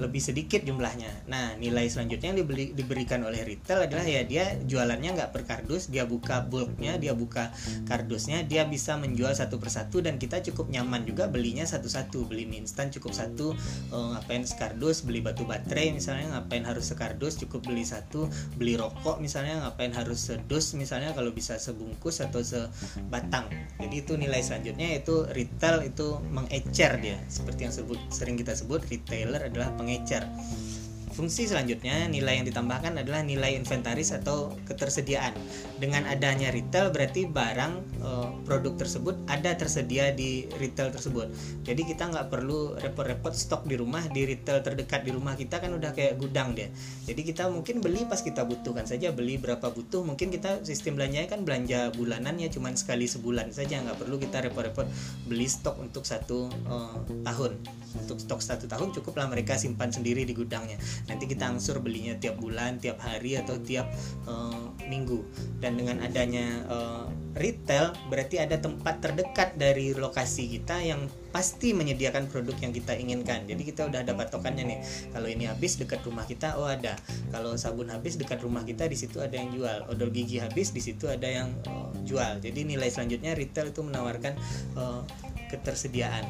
lebih 0.02 0.22
sedikit 0.22 0.66
jumlahnya. 0.66 1.30
Nah, 1.30 1.54
nilai 1.58 1.86
selanjutnya 1.86 2.34
yang 2.34 2.40
dibeli, 2.42 2.74
diberikan 2.74 3.22
oleh 3.26 3.46
retail 3.46 3.86
adalah 3.86 4.06
ya 4.06 4.26
dia 4.26 4.58
jualannya 4.66 5.14
nggak 5.14 5.30
per 5.30 5.44
kardus, 5.46 5.90
dia 5.94 6.08
buka 6.10 6.46
bulknya, 6.46 6.98
dia 6.98 7.14
buka 7.14 7.54
kardusnya, 7.86 8.46
dia 8.48 8.66
bisa 8.66 8.98
menjual 8.98 9.34
satu 9.34 9.62
persatu 9.62 10.02
dan 10.02 10.18
kita 10.18 10.42
cukup 10.42 10.74
nyaman 10.74 11.06
juga 11.06 11.30
belinya 11.30 11.68
satu-satu. 11.68 12.26
Beli 12.26 12.50
mie 12.50 12.66
instan 12.66 12.90
cukup 12.90 13.14
satu, 13.14 13.54
uh, 13.94 14.06
ngapain 14.18 14.42
sekardus, 14.48 15.06
beli 15.06 15.22
batu 15.22 15.46
baterai 15.46 15.94
misalnya 15.94 16.40
ngapain 16.40 16.64
harus 16.66 16.90
sekardus, 16.90 17.38
cukup 17.38 17.66
beli 17.68 17.86
satu, 17.86 18.32
beli 18.58 18.80
rokok 18.80 19.20
misalnya 19.22 19.68
ngapain 19.68 19.94
harus 19.94 20.32
sedus 20.32 20.74
misalnya 20.74 21.12
kalau 21.14 21.30
bisa 21.36 21.60
sebungkus 21.60 22.24
atau 22.24 22.42
sebatang. 22.42 23.52
Jadi 23.78 23.96
itu 24.00 24.14
nilai 24.18 24.42
selanjutnya 24.42 24.96
itu 24.98 25.28
retail 25.30 25.86
itu 25.86 26.18
mengecer 26.32 26.98
dia 27.04 27.20
seperti 27.28 27.68
yang 27.70 27.74
sebut, 27.76 28.00
sering 28.10 28.36
kita 28.40 28.56
sebut 28.56 28.82
retailer 28.88 29.44
adalah 29.52 29.76
pengecer. 29.84 30.24
Fungsi 31.14 31.46
selanjutnya 31.46 32.10
nilai 32.10 32.42
yang 32.42 32.46
ditambahkan 32.50 32.98
adalah 32.98 33.22
nilai 33.22 33.54
inventaris 33.54 34.10
atau 34.18 34.58
ketersediaan. 34.66 35.38
Dengan 35.78 36.10
adanya 36.10 36.50
retail 36.50 36.90
berarti 36.90 37.30
barang 37.30 37.74
e, 38.02 38.10
produk 38.50 38.74
tersebut 38.74 39.14
ada 39.30 39.54
tersedia 39.54 40.10
di 40.10 40.50
retail 40.58 40.90
tersebut. 40.90 41.30
Jadi 41.62 41.82
kita 41.86 42.10
nggak 42.10 42.34
perlu 42.34 42.74
repot-repot 42.82 43.30
stok 43.30 43.70
di 43.70 43.78
rumah 43.78 44.02
di 44.10 44.26
retail 44.26 44.66
terdekat 44.66 45.06
di 45.06 45.14
rumah 45.14 45.38
kita 45.38 45.62
kan 45.62 45.78
udah 45.78 45.94
kayak 45.94 46.18
gudang 46.18 46.58
deh. 46.58 46.74
Jadi 47.06 47.22
kita 47.22 47.46
mungkin 47.54 47.78
beli 47.86 48.10
pas 48.10 48.26
kita 48.26 48.42
butuhkan 48.42 48.90
saja 48.90 49.14
beli 49.14 49.38
berapa 49.38 49.70
butuh. 49.70 50.02
Mungkin 50.02 50.34
kita 50.34 50.66
sistem 50.66 50.98
belanjanya 50.98 51.30
kan 51.30 51.46
belanja 51.46 51.94
bulanan 51.94 52.42
ya 52.42 52.50
cuma 52.50 52.74
sekali 52.74 53.06
sebulan 53.06 53.54
saja 53.54 53.86
nggak 53.86 54.02
perlu 54.02 54.18
kita 54.18 54.50
repot-repot 54.50 54.90
beli 55.30 55.46
stok 55.46 55.78
untuk 55.78 56.10
satu 56.10 56.50
e, 56.50 56.76
tahun. 57.22 57.54
Untuk 57.94 58.18
stok 58.18 58.42
satu 58.42 58.66
tahun 58.66 58.90
cukuplah 58.90 59.30
mereka 59.30 59.54
simpan 59.54 59.94
sendiri 59.94 60.26
di 60.26 60.34
gudangnya 60.34 60.82
nanti 61.08 61.28
kita 61.28 61.50
angsur 61.50 61.84
belinya 61.84 62.16
tiap 62.16 62.40
bulan 62.40 62.80
tiap 62.80 63.00
hari 63.04 63.36
atau 63.36 63.60
tiap 63.60 63.92
uh, 64.28 64.72
minggu. 64.88 65.24
Dan 65.60 65.80
dengan 65.80 66.04
adanya 66.04 66.64
uh, 66.68 67.06
retail 67.34 67.96
berarti 68.08 68.40
ada 68.40 68.60
tempat 68.62 69.02
terdekat 69.02 69.58
dari 69.58 69.92
lokasi 69.98 70.48
kita 70.60 70.80
yang 70.84 71.10
pasti 71.34 71.74
menyediakan 71.74 72.30
produk 72.30 72.54
yang 72.62 72.72
kita 72.72 72.94
inginkan. 72.94 73.50
Jadi 73.50 73.62
kita 73.66 73.90
udah 73.90 74.06
ada 74.06 74.14
patokannya 74.14 74.64
nih. 74.70 74.80
Kalau 75.12 75.28
ini 75.28 75.50
habis 75.50 75.76
dekat 75.82 76.06
rumah 76.06 76.24
kita 76.30 76.56
oh 76.62 76.70
ada. 76.70 76.94
Kalau 77.34 77.58
sabun 77.58 77.90
habis 77.90 78.16
dekat 78.16 78.40
rumah 78.46 78.62
kita 78.62 78.86
di 78.86 78.96
situ 78.96 79.18
ada 79.20 79.34
yang 79.34 79.50
jual. 79.50 79.90
Odol 79.90 80.14
gigi 80.14 80.38
habis 80.38 80.72
di 80.72 80.80
situ 80.80 81.10
ada 81.10 81.26
yang 81.26 81.50
uh, 81.66 81.90
jual. 82.06 82.38
Jadi 82.40 82.64
nilai 82.64 82.88
selanjutnya 82.94 83.34
retail 83.34 83.74
itu 83.74 83.82
menawarkan 83.82 84.38
uh, 84.78 85.02
ketersediaan. 85.50 86.26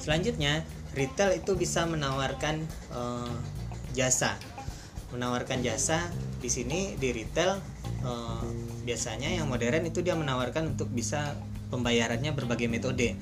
Selanjutnya 0.00 0.64
retail 0.94 1.36
itu 1.36 1.54
bisa 1.54 1.86
menawarkan 1.86 2.66
uh, 2.94 3.34
jasa. 3.94 4.38
Menawarkan 5.10 5.62
jasa 5.66 6.06
di 6.38 6.46
sini 6.46 6.94
di 6.94 7.10
retail 7.10 7.58
uh, 8.06 8.46
biasanya 8.86 9.30
yang 9.34 9.50
modern 9.50 9.86
itu 9.86 10.00
dia 10.00 10.14
menawarkan 10.14 10.78
untuk 10.78 10.90
bisa 10.90 11.34
pembayarannya 11.70 12.34
berbagai 12.34 12.66
metode. 12.70 13.14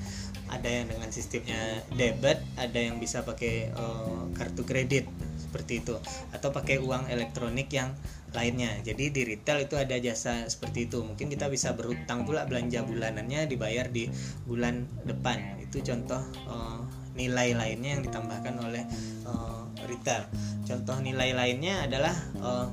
Ada 0.49 0.65
yang 0.65 0.89
dengan 0.89 1.13
sistemnya 1.13 1.85
debit 1.93 2.41
ada 2.57 2.79
yang 2.81 2.97
bisa 2.97 3.21
pakai 3.21 3.69
uh, 3.77 4.33
kartu 4.33 4.65
kredit 4.65 5.05
seperti 5.37 5.85
itu. 5.85 5.97
Atau 6.33 6.49
pakai 6.49 6.81
uang 6.81 7.09
elektronik 7.09 7.69
yang 7.69 7.93
lainnya. 8.33 8.73
Jadi 8.81 9.13
di 9.13 9.21
retail 9.25 9.65
itu 9.65 9.77
ada 9.77 9.97
jasa 9.97 10.45
seperti 10.49 10.89
itu. 10.89 11.01
Mungkin 11.01 11.29
kita 11.29 11.49
bisa 11.49 11.73
berutang 11.73 12.25
pula 12.25 12.45
belanja 12.49 12.81
bulanannya 12.81 13.45
dibayar 13.49 13.89
di 13.89 14.09
bulan 14.45 14.85
depan. 15.05 15.61
Itu 15.61 15.81
contoh 15.85 16.21
uh, 16.49 16.81
nilai 17.17 17.55
lainnya 17.57 17.97
yang 17.97 18.03
ditambahkan 18.05 18.55
oleh 18.61 18.83
uh, 19.25 19.65
retail. 19.89 20.25
Contoh 20.65 20.97
nilai 21.01 21.33
lainnya 21.33 21.85
adalah 21.87 22.15
uh, 22.41 22.67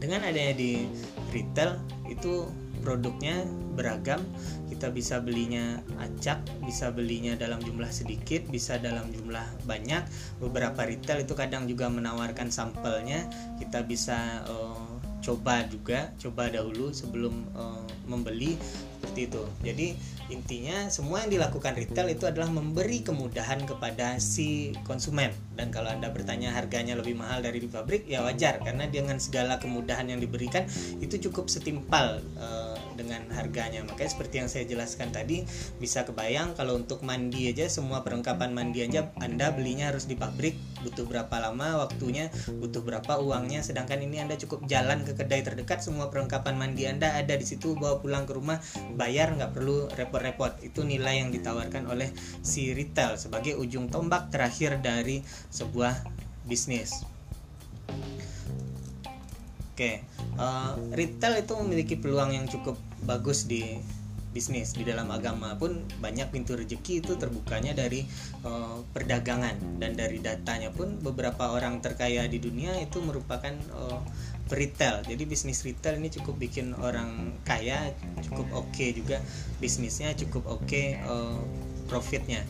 dengan 0.00 0.24
adanya 0.24 0.56
di 0.56 0.88
retail 1.34 1.76
itu 2.08 2.48
produknya 2.80 3.44
beragam. 3.76 4.20
Kita 4.70 4.88
bisa 4.88 5.20
belinya 5.20 5.82
acak 6.00 6.40
bisa 6.64 6.88
belinya 6.88 7.36
dalam 7.36 7.60
jumlah 7.60 7.90
sedikit 7.92 8.48
bisa 8.48 8.80
dalam 8.80 9.12
jumlah 9.12 9.66
banyak. 9.68 10.06
Beberapa 10.40 10.88
retail 10.88 11.26
itu 11.26 11.36
kadang 11.36 11.68
juga 11.68 11.92
menawarkan 11.92 12.48
sampelnya. 12.48 13.28
Kita 13.60 13.84
bisa 13.84 14.46
uh, 14.48 14.99
coba 15.20 15.68
juga 15.68 16.08
coba 16.16 16.48
dahulu 16.48 16.90
sebelum 16.90 17.44
uh, 17.52 17.84
membeli 18.08 18.56
seperti 19.00 19.20
itu. 19.28 19.42
Jadi 19.64 19.86
intinya 20.32 20.88
semua 20.88 21.24
yang 21.24 21.40
dilakukan 21.40 21.76
retail 21.76 22.08
itu 22.08 22.24
adalah 22.24 22.48
memberi 22.48 23.04
kemudahan 23.04 23.64
kepada 23.68 24.16
si 24.16 24.72
konsumen. 24.88 25.32
Dan 25.56 25.68
kalau 25.68 25.92
anda 25.92 26.08
bertanya 26.08 26.56
harganya 26.56 26.96
lebih 26.96 27.16
mahal 27.20 27.44
dari 27.44 27.60
di 27.60 27.68
pabrik 27.68 28.08
ya 28.08 28.24
wajar. 28.24 28.60
Karena 28.64 28.88
dengan 28.88 29.20
segala 29.20 29.60
kemudahan 29.60 30.08
yang 30.08 30.20
diberikan 30.20 30.64
itu 31.04 31.20
cukup 31.28 31.52
setimpal 31.52 32.24
uh, 32.40 32.79
dengan 32.94 33.26
harganya. 33.34 33.82
Makanya 33.86 34.10
seperti 34.10 34.34
yang 34.42 34.48
saya 34.50 34.64
jelaskan 34.66 35.14
tadi 35.14 35.46
bisa 35.78 36.02
kebayang 36.02 36.54
kalau 36.58 36.78
untuk 36.78 37.02
mandi 37.06 37.50
aja 37.50 37.66
semua 37.70 38.02
perlengkapan 38.02 38.50
mandi 38.50 38.84
aja 38.84 39.10
anda 39.18 39.52
belinya 39.54 39.90
harus 39.92 40.06
di 40.06 40.16
pabrik 40.18 40.56
butuh 40.80 41.04
berapa 41.04 41.32
lama 41.38 41.86
waktunya 41.86 42.32
butuh 42.48 42.82
berapa 42.82 43.20
uangnya. 43.20 43.62
Sedangkan 43.62 44.00
ini 44.02 44.22
anda 44.22 44.34
cukup 44.36 44.66
jalan 44.66 45.04
ke 45.06 45.14
kedai 45.14 45.44
terdekat 45.44 45.84
semua 45.84 46.08
perlengkapan 46.08 46.56
mandi 46.56 46.88
anda 46.88 47.14
ada 47.14 47.34
di 47.36 47.46
situ 47.46 47.76
bawa 47.78 48.00
pulang 48.02 48.24
ke 48.26 48.32
rumah 48.36 48.58
bayar 48.96 49.32
nggak 49.36 49.52
perlu 49.54 49.88
repot-repot. 49.92 50.60
Itu 50.64 50.82
nilai 50.82 51.22
yang 51.22 51.30
ditawarkan 51.30 51.88
oleh 51.88 52.10
si 52.40 52.72
retail 52.72 53.16
sebagai 53.20 53.56
ujung 53.56 53.88
tombak 53.88 54.32
terakhir 54.32 54.80
dari 54.82 55.22
sebuah 55.52 55.94
bisnis. 56.46 57.04
Oke 59.80 60.09
uh, 60.40 60.72
retail 60.96 61.36
itu 61.36 61.52
memiliki 61.60 61.94
peluang 62.00 62.32
yang 62.32 62.48
cukup 62.48 62.80
bagus 63.04 63.44
di 63.44 63.78
bisnis 64.30 64.78
di 64.78 64.86
dalam 64.86 65.10
agama 65.10 65.58
pun 65.58 65.82
banyak 65.98 66.30
pintu 66.30 66.54
rezeki 66.54 67.02
itu 67.02 67.18
terbukanya 67.18 67.74
dari 67.74 68.06
uh, 68.46 68.80
perdagangan. 68.94 69.58
Dan 69.78 69.98
dari 69.98 70.22
datanya 70.22 70.70
pun 70.72 70.98
beberapa 71.02 71.50
orang 71.52 71.82
terkaya 71.84 72.24
di 72.30 72.38
dunia 72.38 72.72
itu 72.78 73.02
merupakan 73.02 73.52
uh, 73.74 74.00
retail. 74.50 75.02
Jadi 75.06 75.22
bisnis 75.26 75.62
retail 75.66 75.98
ini 75.98 76.10
cukup 76.10 76.38
bikin 76.38 76.74
orang 76.78 77.34
kaya 77.46 77.90
cukup 78.22 78.46
oke 78.54 78.70
okay 78.70 78.94
juga 78.94 79.18
bisnisnya 79.58 80.14
cukup 80.14 80.46
oke 80.46 80.66
okay, 80.66 80.98
uh, 81.06 81.38
profitnya. 81.90 82.46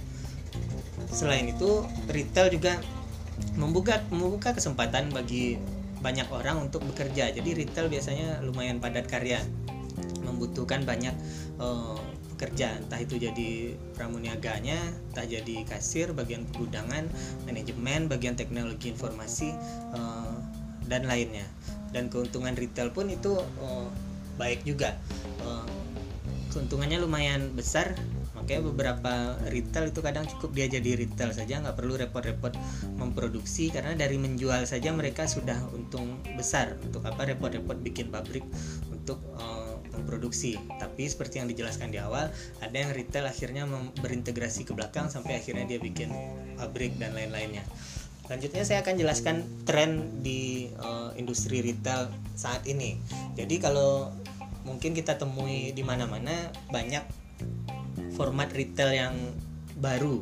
Selain 1.10 1.48
itu 1.48 1.84
retail 2.12 2.52
juga 2.52 2.76
membuka 3.56 4.04
membuka 4.12 4.52
kesempatan 4.52 5.08
bagi 5.16 5.56
banyak 6.00 6.28
orang 6.32 6.68
untuk 6.68 6.84
bekerja. 6.84 7.32
Jadi 7.32 7.64
retail 7.64 7.92
biasanya 7.92 8.40
lumayan 8.44 8.80
padat 8.80 9.06
karya 9.08 9.40
membutuhkan 10.24 10.84
banyak 10.84 11.12
uh, 11.60 12.00
entah 12.40 12.96
itu 12.96 13.20
jadi 13.20 13.76
pramuniaganya 13.92 14.80
entah 15.12 15.28
jadi 15.28 15.60
kasir 15.68 16.16
bagian 16.16 16.48
pergudangan 16.48 17.04
manajemen 17.44 18.08
bagian 18.08 18.32
teknologi 18.32 18.96
informasi 18.96 19.52
uh, 19.92 20.40
dan 20.88 21.04
lainnya. 21.04 21.44
Dan 21.92 22.08
keuntungan 22.08 22.56
retail 22.56 22.96
pun 22.96 23.12
itu 23.12 23.36
uh, 23.60 23.88
baik 24.40 24.64
juga. 24.64 24.96
Uh, 25.44 25.68
keuntungannya 26.48 27.04
lumayan 27.04 27.52
besar 27.52 27.92
makanya 28.50 28.66
beberapa 28.66 29.14
retail 29.46 29.94
itu 29.94 30.02
kadang 30.02 30.26
cukup 30.26 30.50
dia 30.58 30.66
jadi 30.66 30.98
retail 30.98 31.30
saja 31.30 31.62
nggak 31.62 31.78
perlu 31.78 31.94
repot-repot 31.94 32.50
memproduksi 32.98 33.70
karena 33.70 33.94
dari 33.94 34.18
menjual 34.18 34.66
saja 34.66 34.90
mereka 34.90 35.30
sudah 35.30 35.54
untung 35.70 36.18
besar. 36.34 36.74
Untuk 36.82 37.06
apa 37.06 37.30
repot-repot 37.30 37.78
bikin 37.78 38.10
pabrik 38.10 38.42
untuk 38.90 39.22
uh, 39.38 39.78
memproduksi. 39.94 40.58
Tapi 40.82 41.06
seperti 41.06 41.38
yang 41.38 41.46
dijelaskan 41.46 41.94
di 41.94 42.02
awal 42.02 42.26
ada 42.58 42.74
yang 42.74 42.90
retail 42.90 43.30
akhirnya 43.30 43.70
berintegrasi 44.02 44.66
ke 44.66 44.74
belakang 44.74 45.06
sampai 45.06 45.38
akhirnya 45.38 45.70
dia 45.70 45.78
bikin 45.78 46.10
pabrik 46.58 46.98
dan 46.98 47.14
lain-lainnya. 47.14 47.62
Selanjutnya 48.26 48.66
saya 48.66 48.82
akan 48.82 48.98
jelaskan 48.98 49.46
tren 49.62 50.10
di 50.26 50.74
uh, 50.82 51.14
industri 51.14 51.62
retail 51.62 52.10
saat 52.34 52.66
ini. 52.66 52.98
Jadi 53.38 53.62
kalau 53.62 54.10
mungkin 54.66 54.90
kita 54.90 55.22
temui 55.22 55.70
di 55.70 55.86
mana-mana 55.86 56.50
banyak 56.74 57.29
format 58.20 58.52
retail 58.52 58.92
yang 58.92 59.16
baru 59.80 60.20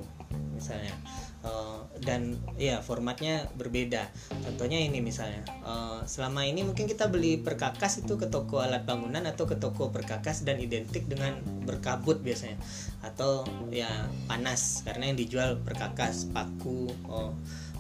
misalnya. 0.55 0.95
Uh, 1.39 1.87
dan 2.03 2.39
ya 2.59 2.79
formatnya 2.83 3.47
berbeda. 3.59 4.07
Contohnya 4.43 4.79
ini 4.79 5.03
misalnya. 5.03 5.43
Uh, 5.67 6.03
selama 6.07 6.47
ini 6.47 6.63
mungkin 6.63 6.87
kita 6.87 7.11
beli 7.11 7.43
perkakas 7.43 8.07
itu 8.07 8.15
ke 8.15 8.31
toko 8.31 8.63
alat 8.63 8.87
bangunan 8.87 9.27
atau 9.27 9.51
ke 9.51 9.59
toko 9.59 9.91
perkakas 9.91 10.47
dan 10.47 10.63
identik 10.63 11.11
dengan 11.11 11.39
berkabut 11.67 12.23
biasanya. 12.23 12.59
Atau 13.03 13.47
ya 13.75 13.91
panas 14.31 14.87
karena 14.87 15.11
yang 15.11 15.19
dijual 15.19 15.59
perkakas 15.63 16.31
paku 16.31 16.91
uh, 17.11 17.35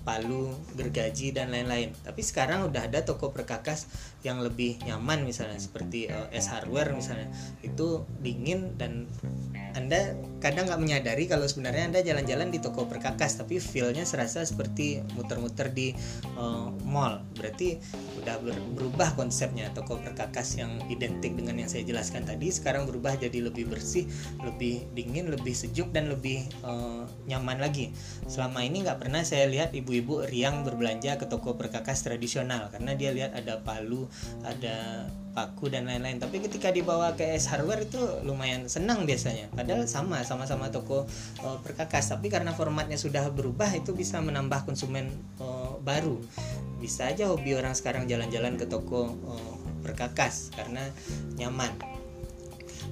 palu, 0.07 0.55
gergaji 0.73 1.37
dan 1.37 1.53
lain-lain. 1.53 1.93
Tapi 2.01 2.25
sekarang 2.25 2.65
udah 2.73 2.89
ada 2.89 3.05
toko 3.05 3.35
perkakas 3.35 3.91
yang 4.25 4.41
lebih 4.41 4.81
nyaman 4.87 5.27
misalnya. 5.27 5.61
Seperti 5.61 6.09
uh, 6.09 6.31
S 6.33 6.49
Hardware 6.49 6.95
misalnya. 6.95 7.29
Itu 7.61 8.09
dingin 8.23 8.79
dan 8.81 9.11
anda 9.79 10.19
kadang 10.39 10.71
nggak 10.71 10.81
menyadari 10.83 11.27
kalau 11.27 11.47
sebenarnya 11.51 11.91
Anda 11.91 12.01
jalan-jalan 12.03 12.55
di 12.55 12.63
toko 12.63 12.87
perkakas 12.87 13.43
tapi 13.43 13.59
feelnya 13.59 14.07
serasa 14.07 14.47
seperti 14.47 15.03
muter-muter 15.19 15.71
di 15.75 15.95
uh, 16.39 16.71
mall. 16.87 17.23
Berarti 17.35 17.79
udah 18.23 18.39
ber 18.43 18.57
berubah 18.79 19.19
konsepnya 19.19 19.71
toko 19.75 19.99
perkakas 19.99 20.59
yang 20.59 20.79
identik 20.87 21.35
dengan 21.35 21.59
yang 21.59 21.71
saya 21.71 21.83
jelaskan 21.83 22.23
tadi 22.23 22.55
sekarang 22.55 22.87
berubah 22.87 23.19
jadi 23.19 23.51
lebih 23.51 23.67
bersih, 23.71 24.07
lebih 24.43 24.87
dingin, 24.95 25.31
lebih 25.31 25.55
sejuk 25.55 25.91
dan 25.91 26.11
lebih 26.11 26.47
uh, 26.63 27.07
nyaman 27.27 27.59
lagi. 27.59 27.91
Selama 28.31 28.63
ini 28.63 28.87
nggak 28.87 29.03
pernah 29.03 29.27
saya 29.27 29.51
lihat 29.51 29.75
ibu-ibu 29.75 30.23
riang 30.31 30.63
berbelanja 30.63 31.19
ke 31.19 31.27
toko 31.27 31.59
perkakas 31.59 32.07
tradisional 32.07 32.71
karena 32.71 32.95
dia 32.95 33.11
lihat 33.11 33.35
ada 33.35 33.59
palu, 33.63 34.07
ada 34.47 35.11
paku 35.39 35.71
dan 35.71 35.87
lain-lain. 35.87 36.19
Tapi 36.19 36.43
ketika 36.43 36.75
dibawa 36.75 37.15
ke 37.15 37.23
S 37.23 37.47
Hardware 37.47 37.87
itu 37.87 38.03
lumayan 38.27 38.67
senang 38.67 39.07
biasanya. 39.07 39.47
Padahal 39.55 39.87
sama 39.87 40.27
sama-sama 40.27 40.75
toko 40.75 41.07
uh, 41.47 41.59
perkakas. 41.63 42.11
Tapi 42.11 42.27
karena 42.27 42.51
formatnya 42.51 42.99
sudah 42.99 43.31
berubah 43.31 43.71
itu 43.71 43.95
bisa 43.95 44.19
menambah 44.19 44.67
konsumen 44.67 45.15
uh, 45.39 45.79
baru. 45.79 46.19
Bisa 46.83 47.07
aja 47.07 47.31
hobi 47.31 47.55
orang 47.55 47.79
sekarang 47.79 48.11
jalan-jalan 48.11 48.59
ke 48.59 48.67
toko 48.67 49.15
uh, 49.15 49.55
perkakas 49.87 50.51
karena 50.59 50.83
nyaman. 51.39 51.71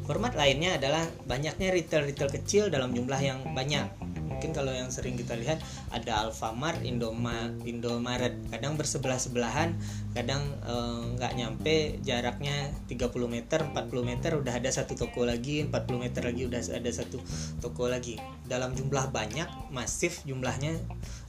Format 0.07 0.39
lainnya 0.39 0.79
adalah 0.79 1.03
banyaknya 1.27 1.75
retail-retail 1.75 2.31
kecil 2.31 2.71
dalam 2.71 2.95
jumlah 2.95 3.19
yang 3.19 3.43
banyak 3.59 4.06
mungkin 4.37 4.53
kalau 4.53 4.69
yang 4.69 4.93
sering 4.93 5.17
kita 5.17 5.33
lihat 5.33 5.65
ada 5.89 6.29
Alfamart, 6.29 6.85
Indoma, 6.85 7.57
Indomaret. 7.65 8.37
Kadang 8.53 8.77
bersebelah 8.77 9.17
sebelahan 9.17 9.73
kadang 10.13 10.45
eh, 10.61 11.03
nggak 11.17 11.33
eh, 11.33 11.37
nyampe 11.41 11.77
jaraknya 12.05 12.69
30 12.85 13.33
meter 13.33 13.65
40 13.65 13.89
meter 14.05 14.37
udah 14.37 14.61
ada 14.61 14.69
satu 14.69 14.93
toko 14.93 15.25
lagi 15.25 15.65
40 15.65 15.73
meter 16.05 16.21
lagi 16.29 16.45
udah 16.45 16.61
ada 16.69 16.91
satu 16.93 17.17
toko 17.65 17.89
lagi. 17.89 18.21
Dalam 18.45 18.77
jumlah 18.77 19.09
banyak 19.09 19.73
masif 19.73 20.21
jumlahnya 20.29 20.77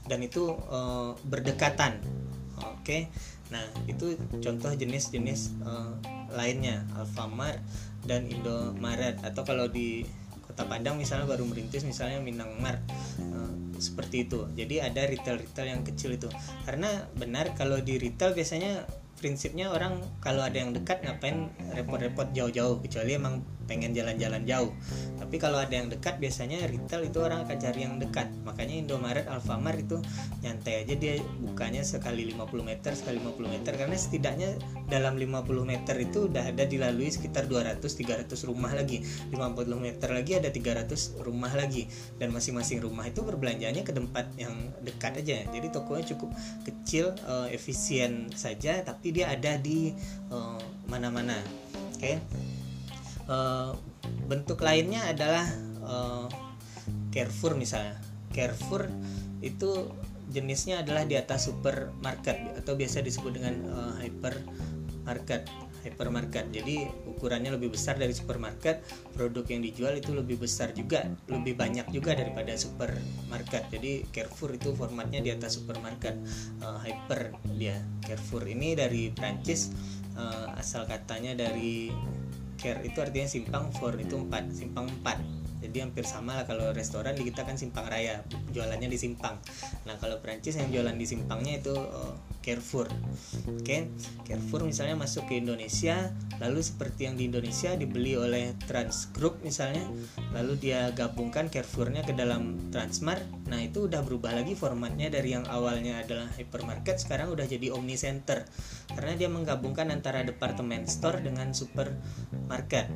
dan 0.04 0.20
itu 0.20 0.52
eh, 0.68 1.10
berdekatan. 1.24 2.04
Oke? 2.60 2.84
Okay? 2.84 3.02
nah 3.48 3.64
itu 3.88 4.12
contoh 4.44 4.68
jenis-jenis 4.76 5.56
eh, 5.64 5.92
lainnya 6.36 6.84
Alfamart 6.92 7.56
dan 8.04 8.28
Indomaret. 8.28 9.16
Atau 9.24 9.48
kalau 9.48 9.64
di 9.72 10.04
Kota 10.48 10.64
Padang 10.64 10.96
misalnya 10.96 11.28
baru 11.28 11.44
merintis 11.44 11.84
misalnya 11.84 12.24
Minang 12.24 12.56
Mart 12.58 12.80
uh, 13.20 13.52
seperti 13.76 14.24
itu. 14.24 14.48
Jadi 14.56 14.80
ada 14.80 15.04
retail-retail 15.04 15.68
yang 15.68 15.82
kecil 15.84 16.16
itu. 16.16 16.32
Karena 16.64 17.04
benar 17.14 17.52
kalau 17.54 17.76
di 17.84 18.00
retail 18.00 18.32
biasanya 18.32 18.88
prinsipnya 19.20 19.68
orang 19.68 20.00
kalau 20.24 20.40
ada 20.40 20.56
yang 20.56 20.72
dekat 20.72 21.04
ngapain 21.04 21.52
repot-repot 21.76 22.32
jauh-jauh. 22.32 22.80
Kecuali 22.80 23.12
emang 23.14 23.44
pengen 23.68 23.92
jalan-jalan 23.92 24.42
jauh. 24.48 24.72
Tapi 25.20 25.36
kalau 25.36 25.60
ada 25.60 25.76
yang 25.76 25.92
dekat 25.92 26.16
biasanya 26.16 26.64
retail 26.64 27.04
itu 27.04 27.20
orang 27.20 27.44
akan 27.44 27.56
cari 27.60 27.84
yang 27.84 28.00
dekat. 28.00 28.32
Makanya 28.48 28.74
Indomaret 28.80 29.28
Alfamart 29.28 29.76
itu 29.84 30.00
nyantai 30.40 30.88
aja 30.88 30.96
dia 30.96 31.20
bukanya 31.44 31.84
sekali 31.84 32.24
50 32.32 32.64
meter 32.64 32.96
sekali 32.96 33.20
50 33.20 33.54
meter. 33.54 33.72
Karena 33.76 33.96
setidaknya 34.00 34.56
dalam 34.88 35.20
50 35.20 35.44
meter 35.68 35.96
itu 36.00 36.32
udah 36.32 36.48
ada 36.48 36.64
dilalui 36.64 37.12
sekitar 37.12 37.44
200-300 37.44 38.24
rumah 38.48 38.72
lagi. 38.72 39.04
50 39.04 39.36
meter 39.76 40.08
lagi 40.16 40.32
ada 40.40 40.48
300 40.48 41.20
rumah 41.20 41.52
lagi. 41.52 41.84
Dan 42.16 42.32
masing-masing 42.32 42.80
rumah 42.80 43.04
itu 43.04 43.20
berbelanjanya 43.20 43.84
ke 43.84 43.92
tempat 43.92 44.32
yang 44.40 44.56
dekat 44.80 45.20
aja. 45.20 45.44
Jadi 45.44 45.68
tokonya 45.68 46.16
cukup 46.16 46.32
kecil 46.64 47.12
uh, 47.28 47.52
efisien 47.52 48.32
saja 48.32 48.80
tapi 48.80 49.12
dia 49.12 49.28
ada 49.28 49.60
di 49.60 49.92
uh, 50.32 50.56
mana-mana. 50.88 51.36
Oke? 51.98 52.16
okay? 52.16 52.57
Uh, 53.28 53.76
bentuk 54.26 54.58
lainnya 54.64 55.04
adalah 55.06 55.46
uh, 55.84 56.26
Carrefour 57.12 57.54
misalnya. 57.54 57.96
Carrefour 58.32 58.88
itu 59.40 59.88
jenisnya 60.28 60.84
adalah 60.84 61.08
di 61.08 61.16
atas 61.16 61.48
supermarket 61.48 62.60
atau 62.60 62.76
biasa 62.76 63.00
disebut 63.00 63.32
dengan 63.40 63.54
uh, 63.70 63.94
hypermarket 64.00 65.48
hypermarket. 65.78 66.50
Jadi 66.52 66.84
ukurannya 67.06 67.54
lebih 67.54 67.72
besar 67.72 67.96
dari 67.96 68.10
supermarket 68.12 68.82
produk 69.14 69.46
yang 69.46 69.62
dijual 69.62 69.94
itu 69.96 70.10
lebih 70.10 70.42
besar 70.42 70.74
juga 70.74 71.06
lebih 71.30 71.54
banyak 71.54 71.88
juga 71.94 72.18
daripada 72.18 72.52
supermarket. 72.58 73.70
Jadi 73.72 74.04
Carrefour 74.10 74.58
itu 74.58 74.74
formatnya 74.74 75.22
di 75.22 75.30
atas 75.32 75.56
supermarket. 75.56 76.18
Uh, 76.60 76.76
hyper 76.82 77.32
dia. 77.56 77.78
Carrefour 78.04 78.44
ini 78.50 78.74
dari 78.74 79.14
Prancis 79.14 79.72
asal 80.58 80.82
katanya 80.90 81.38
dari 81.46 81.94
care 82.58 82.82
itu 82.82 82.98
artinya 82.98 83.30
simpang 83.30 83.70
for 83.78 83.94
itu 83.94 84.18
empat 84.18 84.50
simpang 84.50 84.90
empat. 84.90 85.22
Jadi 85.58 85.82
hampir 85.82 86.06
sama 86.06 86.38
lah 86.38 86.46
kalau 86.46 86.70
restoran 86.70 87.18
di 87.18 87.26
kita 87.26 87.42
kan 87.42 87.58
simpang 87.58 87.86
raya 87.86 88.22
jualannya 88.54 88.90
di 88.90 88.98
simpang. 88.98 89.38
Nah 89.86 89.94
kalau 89.98 90.18
Prancis 90.18 90.58
yang 90.58 90.70
jualan 90.70 90.94
di 90.94 91.06
simpangnya 91.06 91.58
itu 91.58 91.74
uh, 91.74 92.14
Carrefour. 92.40 92.88
Oke 93.48 93.62
okay? 93.62 93.80
Carrefour 94.24 94.64
misalnya 94.64 94.94
masuk 94.94 95.28
ke 95.28 95.38
Indonesia 95.38 96.14
lalu 96.38 96.62
seperti 96.62 97.10
yang 97.10 97.18
di 97.18 97.26
Indonesia 97.26 97.74
dibeli 97.74 98.14
oleh 98.14 98.54
Trans 98.64 99.10
Group 99.10 99.42
misalnya 99.42 99.84
lalu 100.32 100.54
dia 100.56 100.94
gabungkan 100.94 101.50
Carrefournya 101.50 102.06
ke 102.06 102.14
dalam 102.14 102.70
Transmart. 102.70 103.26
Nah 103.50 103.60
itu 103.60 103.90
udah 103.90 104.00
berubah 104.06 104.32
lagi 104.32 104.54
formatnya 104.54 105.10
dari 105.10 105.34
yang 105.34 105.44
awalnya 105.50 106.00
adalah 106.00 106.30
hypermarket 106.38 107.02
sekarang 107.02 107.34
udah 107.34 107.44
jadi 107.44 107.74
omni 107.74 107.98
center. 107.98 108.46
Karena 108.88 109.18
dia 109.18 109.28
menggabungkan 109.28 109.90
antara 109.90 110.22
departemen 110.22 110.86
store 110.86 111.20
dengan 111.20 111.50
supermarket 111.52 112.88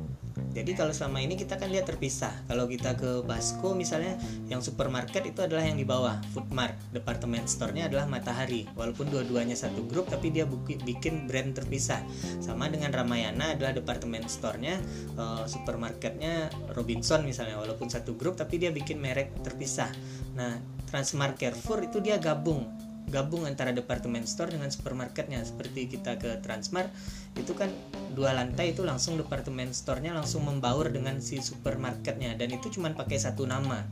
jadi 0.53 0.71
kalau 0.77 0.95
selama 0.95 1.19
ini 1.19 1.35
kita 1.35 1.57
kan 1.59 1.67
lihat 1.67 1.89
terpisah. 1.89 2.31
Kalau 2.47 2.69
kita 2.69 2.93
ke 2.95 3.25
Basco 3.25 3.73
misalnya 3.73 4.17
yang 4.47 4.61
supermarket 4.61 5.25
itu 5.25 5.41
adalah 5.41 5.65
yang 5.65 5.75
di 5.75 5.83
bawah 5.83 6.21
Foodmart. 6.31 6.77
Departemen 6.93 7.43
store-nya 7.49 7.89
adalah 7.89 8.05
Matahari. 8.05 8.69
Walaupun 8.77 9.09
dua-dua 9.09 9.33
keduanya 9.33 9.57
satu 9.57 9.81
grup 9.89 10.13
tapi 10.13 10.29
dia 10.29 10.45
bikin 10.85 11.25
brand 11.25 11.57
terpisah. 11.57 12.05
Sama 12.37 12.69
dengan 12.69 12.93
Ramayana 12.93 13.57
adalah 13.57 13.73
departemen 13.73 14.29
store-nya 14.29 14.77
uh, 15.17 15.49
supermarketnya 15.49 16.53
Robinson 16.77 17.25
misalnya. 17.25 17.57
Walaupun 17.57 17.89
satu 17.89 18.13
grup 18.13 18.37
tapi 18.37 18.61
dia 18.61 18.69
bikin 18.69 19.01
merek 19.01 19.33
terpisah. 19.41 19.89
Nah 20.37 20.61
Transmart 20.85 21.41
Carrefour 21.41 21.81
itu 21.81 21.97
dia 21.97 22.21
gabung 22.21 22.69
gabung 23.09 23.45
antara 23.45 23.75
departemen 23.75 24.23
store 24.23 24.55
dengan 24.55 24.69
supermarketnya. 24.71 25.43
Seperti 25.43 25.91
kita 25.91 26.15
ke 26.17 26.39
Transmart 26.39 26.89
itu 27.35 27.51
kan 27.57 27.69
dua 28.13 28.33
lantai 28.37 28.77
itu 28.77 28.85
langsung 28.85 29.17
departemen 29.17 29.73
store-nya 29.73 30.13
langsung 30.13 30.45
membaur 30.45 30.89
dengan 30.93 31.19
si 31.19 31.41
supermarketnya. 31.41 32.37
Dan 32.37 32.53
itu 32.55 32.69
cuma 32.73 32.93
pakai 32.93 33.19
satu 33.19 33.43
nama. 33.49 33.83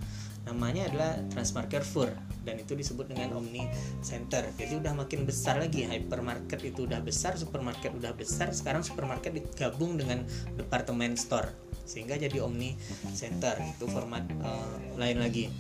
Namanya 0.41 0.89
adalah 0.89 1.11
Transmart 1.29 1.69
Carrefour. 1.69 2.13
Dan 2.41 2.57
itu 2.57 2.73
disebut 2.73 3.05
dengan 3.13 3.37
Omni 3.37 3.69
Center. 4.01 4.41
Jadi 4.57 4.73
udah 4.81 4.97
makin 4.97 5.29
besar 5.29 5.61
lagi 5.61 5.85
hypermarket 5.85 6.57
itu 6.65 6.89
udah 6.89 6.97
besar 7.05 7.37
supermarket 7.37 7.93
udah 7.93 8.17
besar 8.17 8.49
sekarang 8.49 8.81
supermarket 8.81 9.37
digabung 9.37 10.01
dengan 10.01 10.25
departemen 10.57 11.13
store. 11.13 11.53
Sehingga 11.85 12.17
jadi 12.17 12.41
Omni 12.41 12.73
Center. 13.13 13.53
Itu 13.77 13.85
format 13.85 14.25
uh, 14.41 14.97
lain 14.97 15.21
lagi 15.21 15.53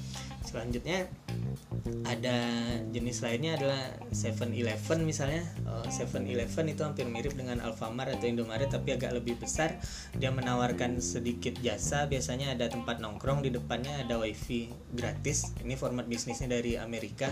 selanjutnya 0.45 1.07
ada 2.05 2.37
jenis 2.91 3.23
lainnya 3.23 3.57
adalah 3.57 3.81
7-Eleven 4.13 4.99
misalnya. 5.05 5.41
7-Eleven 5.87 6.65
itu 6.69 6.81
hampir 6.83 7.05
mirip 7.07 7.33
dengan 7.33 7.63
Alfamart 7.63 8.19
atau 8.19 8.27
Indomaret 8.27 8.69
tapi 8.69 8.93
agak 8.93 9.15
lebih 9.15 9.39
besar. 9.39 9.79
Dia 10.17 10.29
menawarkan 10.29 10.99
sedikit 10.99 11.57
jasa. 11.63 12.05
Biasanya 12.05 12.53
ada 12.53 12.67
tempat 12.67 12.99
nongkrong 12.99 13.41
di 13.45 13.49
depannya 13.53 14.03
ada 14.05 14.19
wifi 14.21 14.69
gratis. 14.93 15.55
Ini 15.63 15.79
format 15.79 16.05
bisnisnya 16.05 16.51
dari 16.51 16.77
Amerika. 16.77 17.31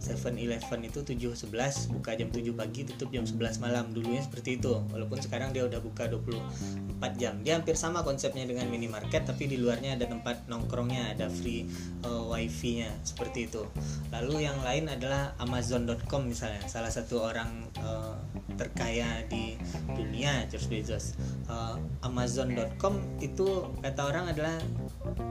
7-Eleven 0.00 0.80
itu 0.86 1.00
7.11 1.02 1.92
buka 1.92 2.14
jam 2.16 2.28
7 2.30 2.40
pagi 2.54 2.86
tutup 2.86 3.10
jam 3.12 3.26
11 3.26 3.60
malam. 3.60 3.90
Dulunya 3.92 4.22
seperti 4.22 4.60
itu. 4.62 4.80
Walaupun 4.94 5.20
sekarang 5.20 5.52
dia 5.52 5.66
udah 5.66 5.80
buka 5.82 6.08
24 6.08 7.20
jam. 7.20 7.34
Dia 7.42 7.58
hampir 7.60 7.76
sama 7.76 8.06
konsepnya 8.06 8.46
dengan 8.46 8.68
minimarket 8.70 9.26
tapi 9.26 9.50
di 9.50 9.60
luarnya 9.60 9.98
ada 9.98 10.06
tempat 10.08 10.46
nongkrongnya 10.48 11.16
ada 11.16 11.26
free 11.28 11.66
uh, 12.06 12.30
wifi-nya 12.50 12.90
seperti 13.06 13.46
itu. 13.46 13.62
Lalu 14.10 14.50
yang 14.50 14.58
lain 14.66 14.90
adalah 14.90 15.38
Amazon.com 15.38 16.26
misalnya 16.26 16.66
salah 16.66 16.90
satu 16.90 17.22
orang 17.22 17.70
uh, 17.78 18.18
terkaya 18.58 19.22
di 19.30 19.54
dunia 19.94 20.50
George 20.50 20.66
Bezos. 20.66 21.14
Uh, 21.46 21.78
Amazon.com 22.02 22.98
itu 23.22 23.70
kata 23.78 24.02
orang 24.02 24.34
adalah 24.34 24.58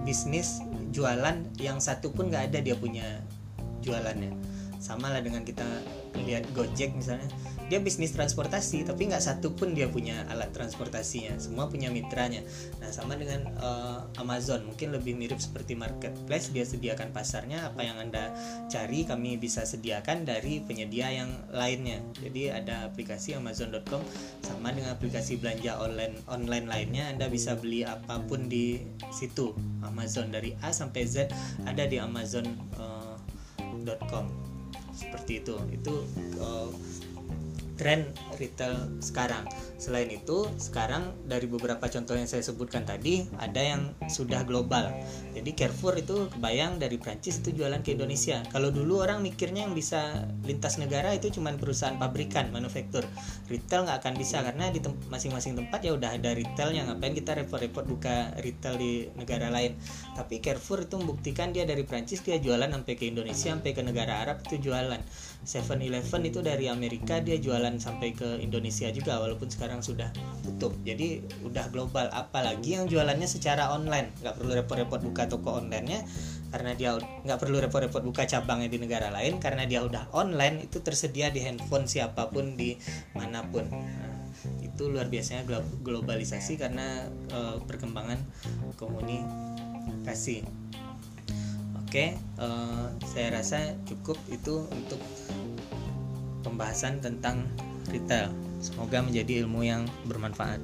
bisnis 0.07 0.63
jualan 0.95 1.43
yang 1.59 1.83
satu 1.83 2.15
pun 2.15 2.31
nggak 2.31 2.55
ada 2.55 2.59
dia 2.63 2.79
punya 2.79 3.19
jualannya. 3.83 4.31
Sama 4.79 5.11
lah 5.11 5.19
dengan 5.19 5.43
kita 5.43 5.67
lihat 6.15 6.47
Gojek 6.55 6.95
misalnya 6.95 7.27
dia 7.69 7.77
bisnis 7.77 8.09
transportasi 8.11 8.81
tapi 8.81 9.13
nggak 9.13 9.21
satu 9.21 9.53
pun 9.53 9.77
dia 9.77 9.85
punya 9.85 10.25
alat 10.33 10.49
transportasinya. 10.49 11.37
Semua 11.37 11.69
punya 11.69 11.93
mitranya. 11.93 12.41
Nah 12.81 12.89
sama 12.89 13.13
dengan 13.13 13.45
uh, 13.61 14.09
Amazon. 14.17 14.65
Mungkin 14.65 14.89
lebih 14.89 15.13
mirip 15.13 15.37
seperti 15.37 15.77
marketplace. 15.77 16.49
Dia 16.49 16.65
sediakan 16.65 17.13
pasarnya. 17.13 17.69
Apa 17.69 17.85
yang 17.85 18.01
anda 18.01 18.33
cari 18.73 19.05
kami 19.05 19.37
bisa 19.37 19.69
sediakan 19.69 20.25
dari 20.25 20.65
penyedia 20.65 21.13
yang 21.13 21.29
lainnya. 21.53 22.01
Jadi 22.17 22.49
ada 22.49 22.89
aplikasi 22.89 23.37
Amazon.com 23.37 24.01
sama 24.41 24.73
dengan 24.73 24.97
aplikasi 24.97 25.37
belanja 25.37 25.77
online 25.77 26.17
online 26.25 26.65
lainnya. 26.65 27.13
Anda 27.13 27.29
bisa 27.29 27.53
beli 27.53 27.85
apa 27.85 28.17
pun 28.25 28.49
di 28.49 28.81
situ. 29.13 29.53
Amazon 29.85 30.33
dari 30.33 30.57
A 30.65 30.73
sampai 30.73 31.05
Z 31.05 31.29
ada 31.69 31.85
di 31.85 32.01
Amazon.com 32.01 34.25
uh, 34.25 34.27
seperti 34.89 35.45
itu. 35.45 35.53
Itu 35.69 35.93
uh, 36.41 36.73
tren 37.79 38.11
retail 38.35 38.75
sekarang. 38.99 39.47
Selain 39.79 40.11
itu, 40.11 40.43
sekarang 40.59 41.15
dari 41.23 41.47
beberapa 41.47 41.87
contoh 41.87 42.19
yang 42.19 42.27
saya 42.27 42.43
sebutkan 42.43 42.83
tadi, 42.83 43.23
ada 43.39 43.63
yang 43.63 43.95
sudah 44.11 44.43
global. 44.43 44.91
Jadi 45.31 45.55
Carrefour 45.55 45.95
itu 45.95 46.27
kebayang 46.35 46.83
dari 46.83 46.99
Prancis 46.99 47.39
itu 47.39 47.55
jualan 47.55 47.79
ke 47.79 47.95
Indonesia. 47.95 48.43
Kalau 48.51 48.75
dulu 48.75 48.99
orang 48.99 49.23
mikirnya 49.23 49.63
yang 49.63 49.71
bisa 49.71 50.27
lintas 50.43 50.75
negara 50.75 51.15
itu 51.15 51.31
cuma 51.31 51.55
perusahaan 51.55 51.95
pabrikan, 51.95 52.51
manufaktur. 52.51 53.07
Retail 53.47 53.87
nggak 53.87 54.03
akan 54.03 54.13
bisa 54.19 54.43
karena 54.43 54.67
di 54.67 54.83
masing-masing 55.07 55.55
tem 55.55 55.69
tempat 55.69 55.85
ya 55.85 55.93
udah 55.93 56.17
ada 56.17 56.33
retailnya. 56.33 56.81
Ngapain 56.89 57.13
kita 57.13 57.37
repot-repot 57.37 57.85
buka 57.85 58.33
retail 58.41 58.81
di 58.81 59.05
negara 59.13 59.53
lain? 59.53 59.77
Tapi 60.17 60.41
Carrefour 60.41 60.89
itu 60.89 60.97
membuktikan 60.97 61.53
dia 61.53 61.61
dari 61.61 61.85
Prancis 61.85 62.25
dia 62.25 62.41
jualan 62.41 62.65
sampai 62.65 62.97
ke 62.97 63.05
Indonesia, 63.05 63.53
sampai 63.53 63.77
ke 63.77 63.85
negara 63.85 64.25
Arab 64.25 64.41
itu 64.49 64.57
jualan. 64.65 64.97
7-Eleven 65.45 66.21
itu 66.25 66.41
dari 66.41 66.65
Amerika 66.73 67.21
dia 67.21 67.37
jualan 67.37 67.68
sampai 67.77 68.17
ke 68.17 68.41
Indonesia 68.41 68.89
juga 68.89 69.21
walaupun 69.21 69.51
sekarang 69.53 69.85
sudah 69.85 70.09
tutup. 70.41 70.73
Jadi 70.81 71.21
udah 71.45 71.69
global. 71.69 72.09
Apalagi 72.09 72.79
yang 72.79 72.89
jualannya 72.89 73.29
secara 73.29 73.69
online. 73.69 74.09
Nggak 74.25 74.35
perlu 74.41 74.51
repot-repot 74.57 74.99
buka 75.05 75.29
toko 75.29 75.61
onlinenya 75.61 76.01
karena 76.49 76.73
dia 76.73 76.97
nggak 76.97 77.37
perlu 77.37 77.61
repot-repot 77.61 78.01
buka 78.01 78.25
cabangnya 78.25 78.73
di 78.73 78.81
negara 78.81 79.13
lain 79.13 79.37
karena 79.37 79.69
dia 79.69 79.85
udah 79.85 80.09
online 80.17 80.65
itu 80.65 80.81
tersedia 80.81 81.29
di 81.29 81.45
handphone 81.45 81.85
siapa 81.85 82.33
pun 82.33 82.57
di 82.57 82.73
mana 83.13 83.45
pun. 83.45 83.69
Nah, 83.69 84.33
itu 84.65 84.89
luar 84.89 85.11
biasanya 85.11 85.45
globalisasi 85.83 86.57
karena 86.57 87.05
uh, 87.35 87.61
perkembangan 87.67 88.17
komunikasi. 88.79 90.41
Oke, 91.89 92.13
uh, 92.37 92.93
saya 93.01 93.33
rasa 93.33 93.73
cukup 93.85 94.17
itu 94.29 94.61
untuk 94.69 95.01
pembahasan 96.41 96.99
tentang 97.03 97.43
retail. 97.89 98.31
Semoga 98.59 98.99
menjadi 99.03 99.43
ilmu 99.47 99.63
yang 99.63 99.87
bermanfaat. 100.05 100.59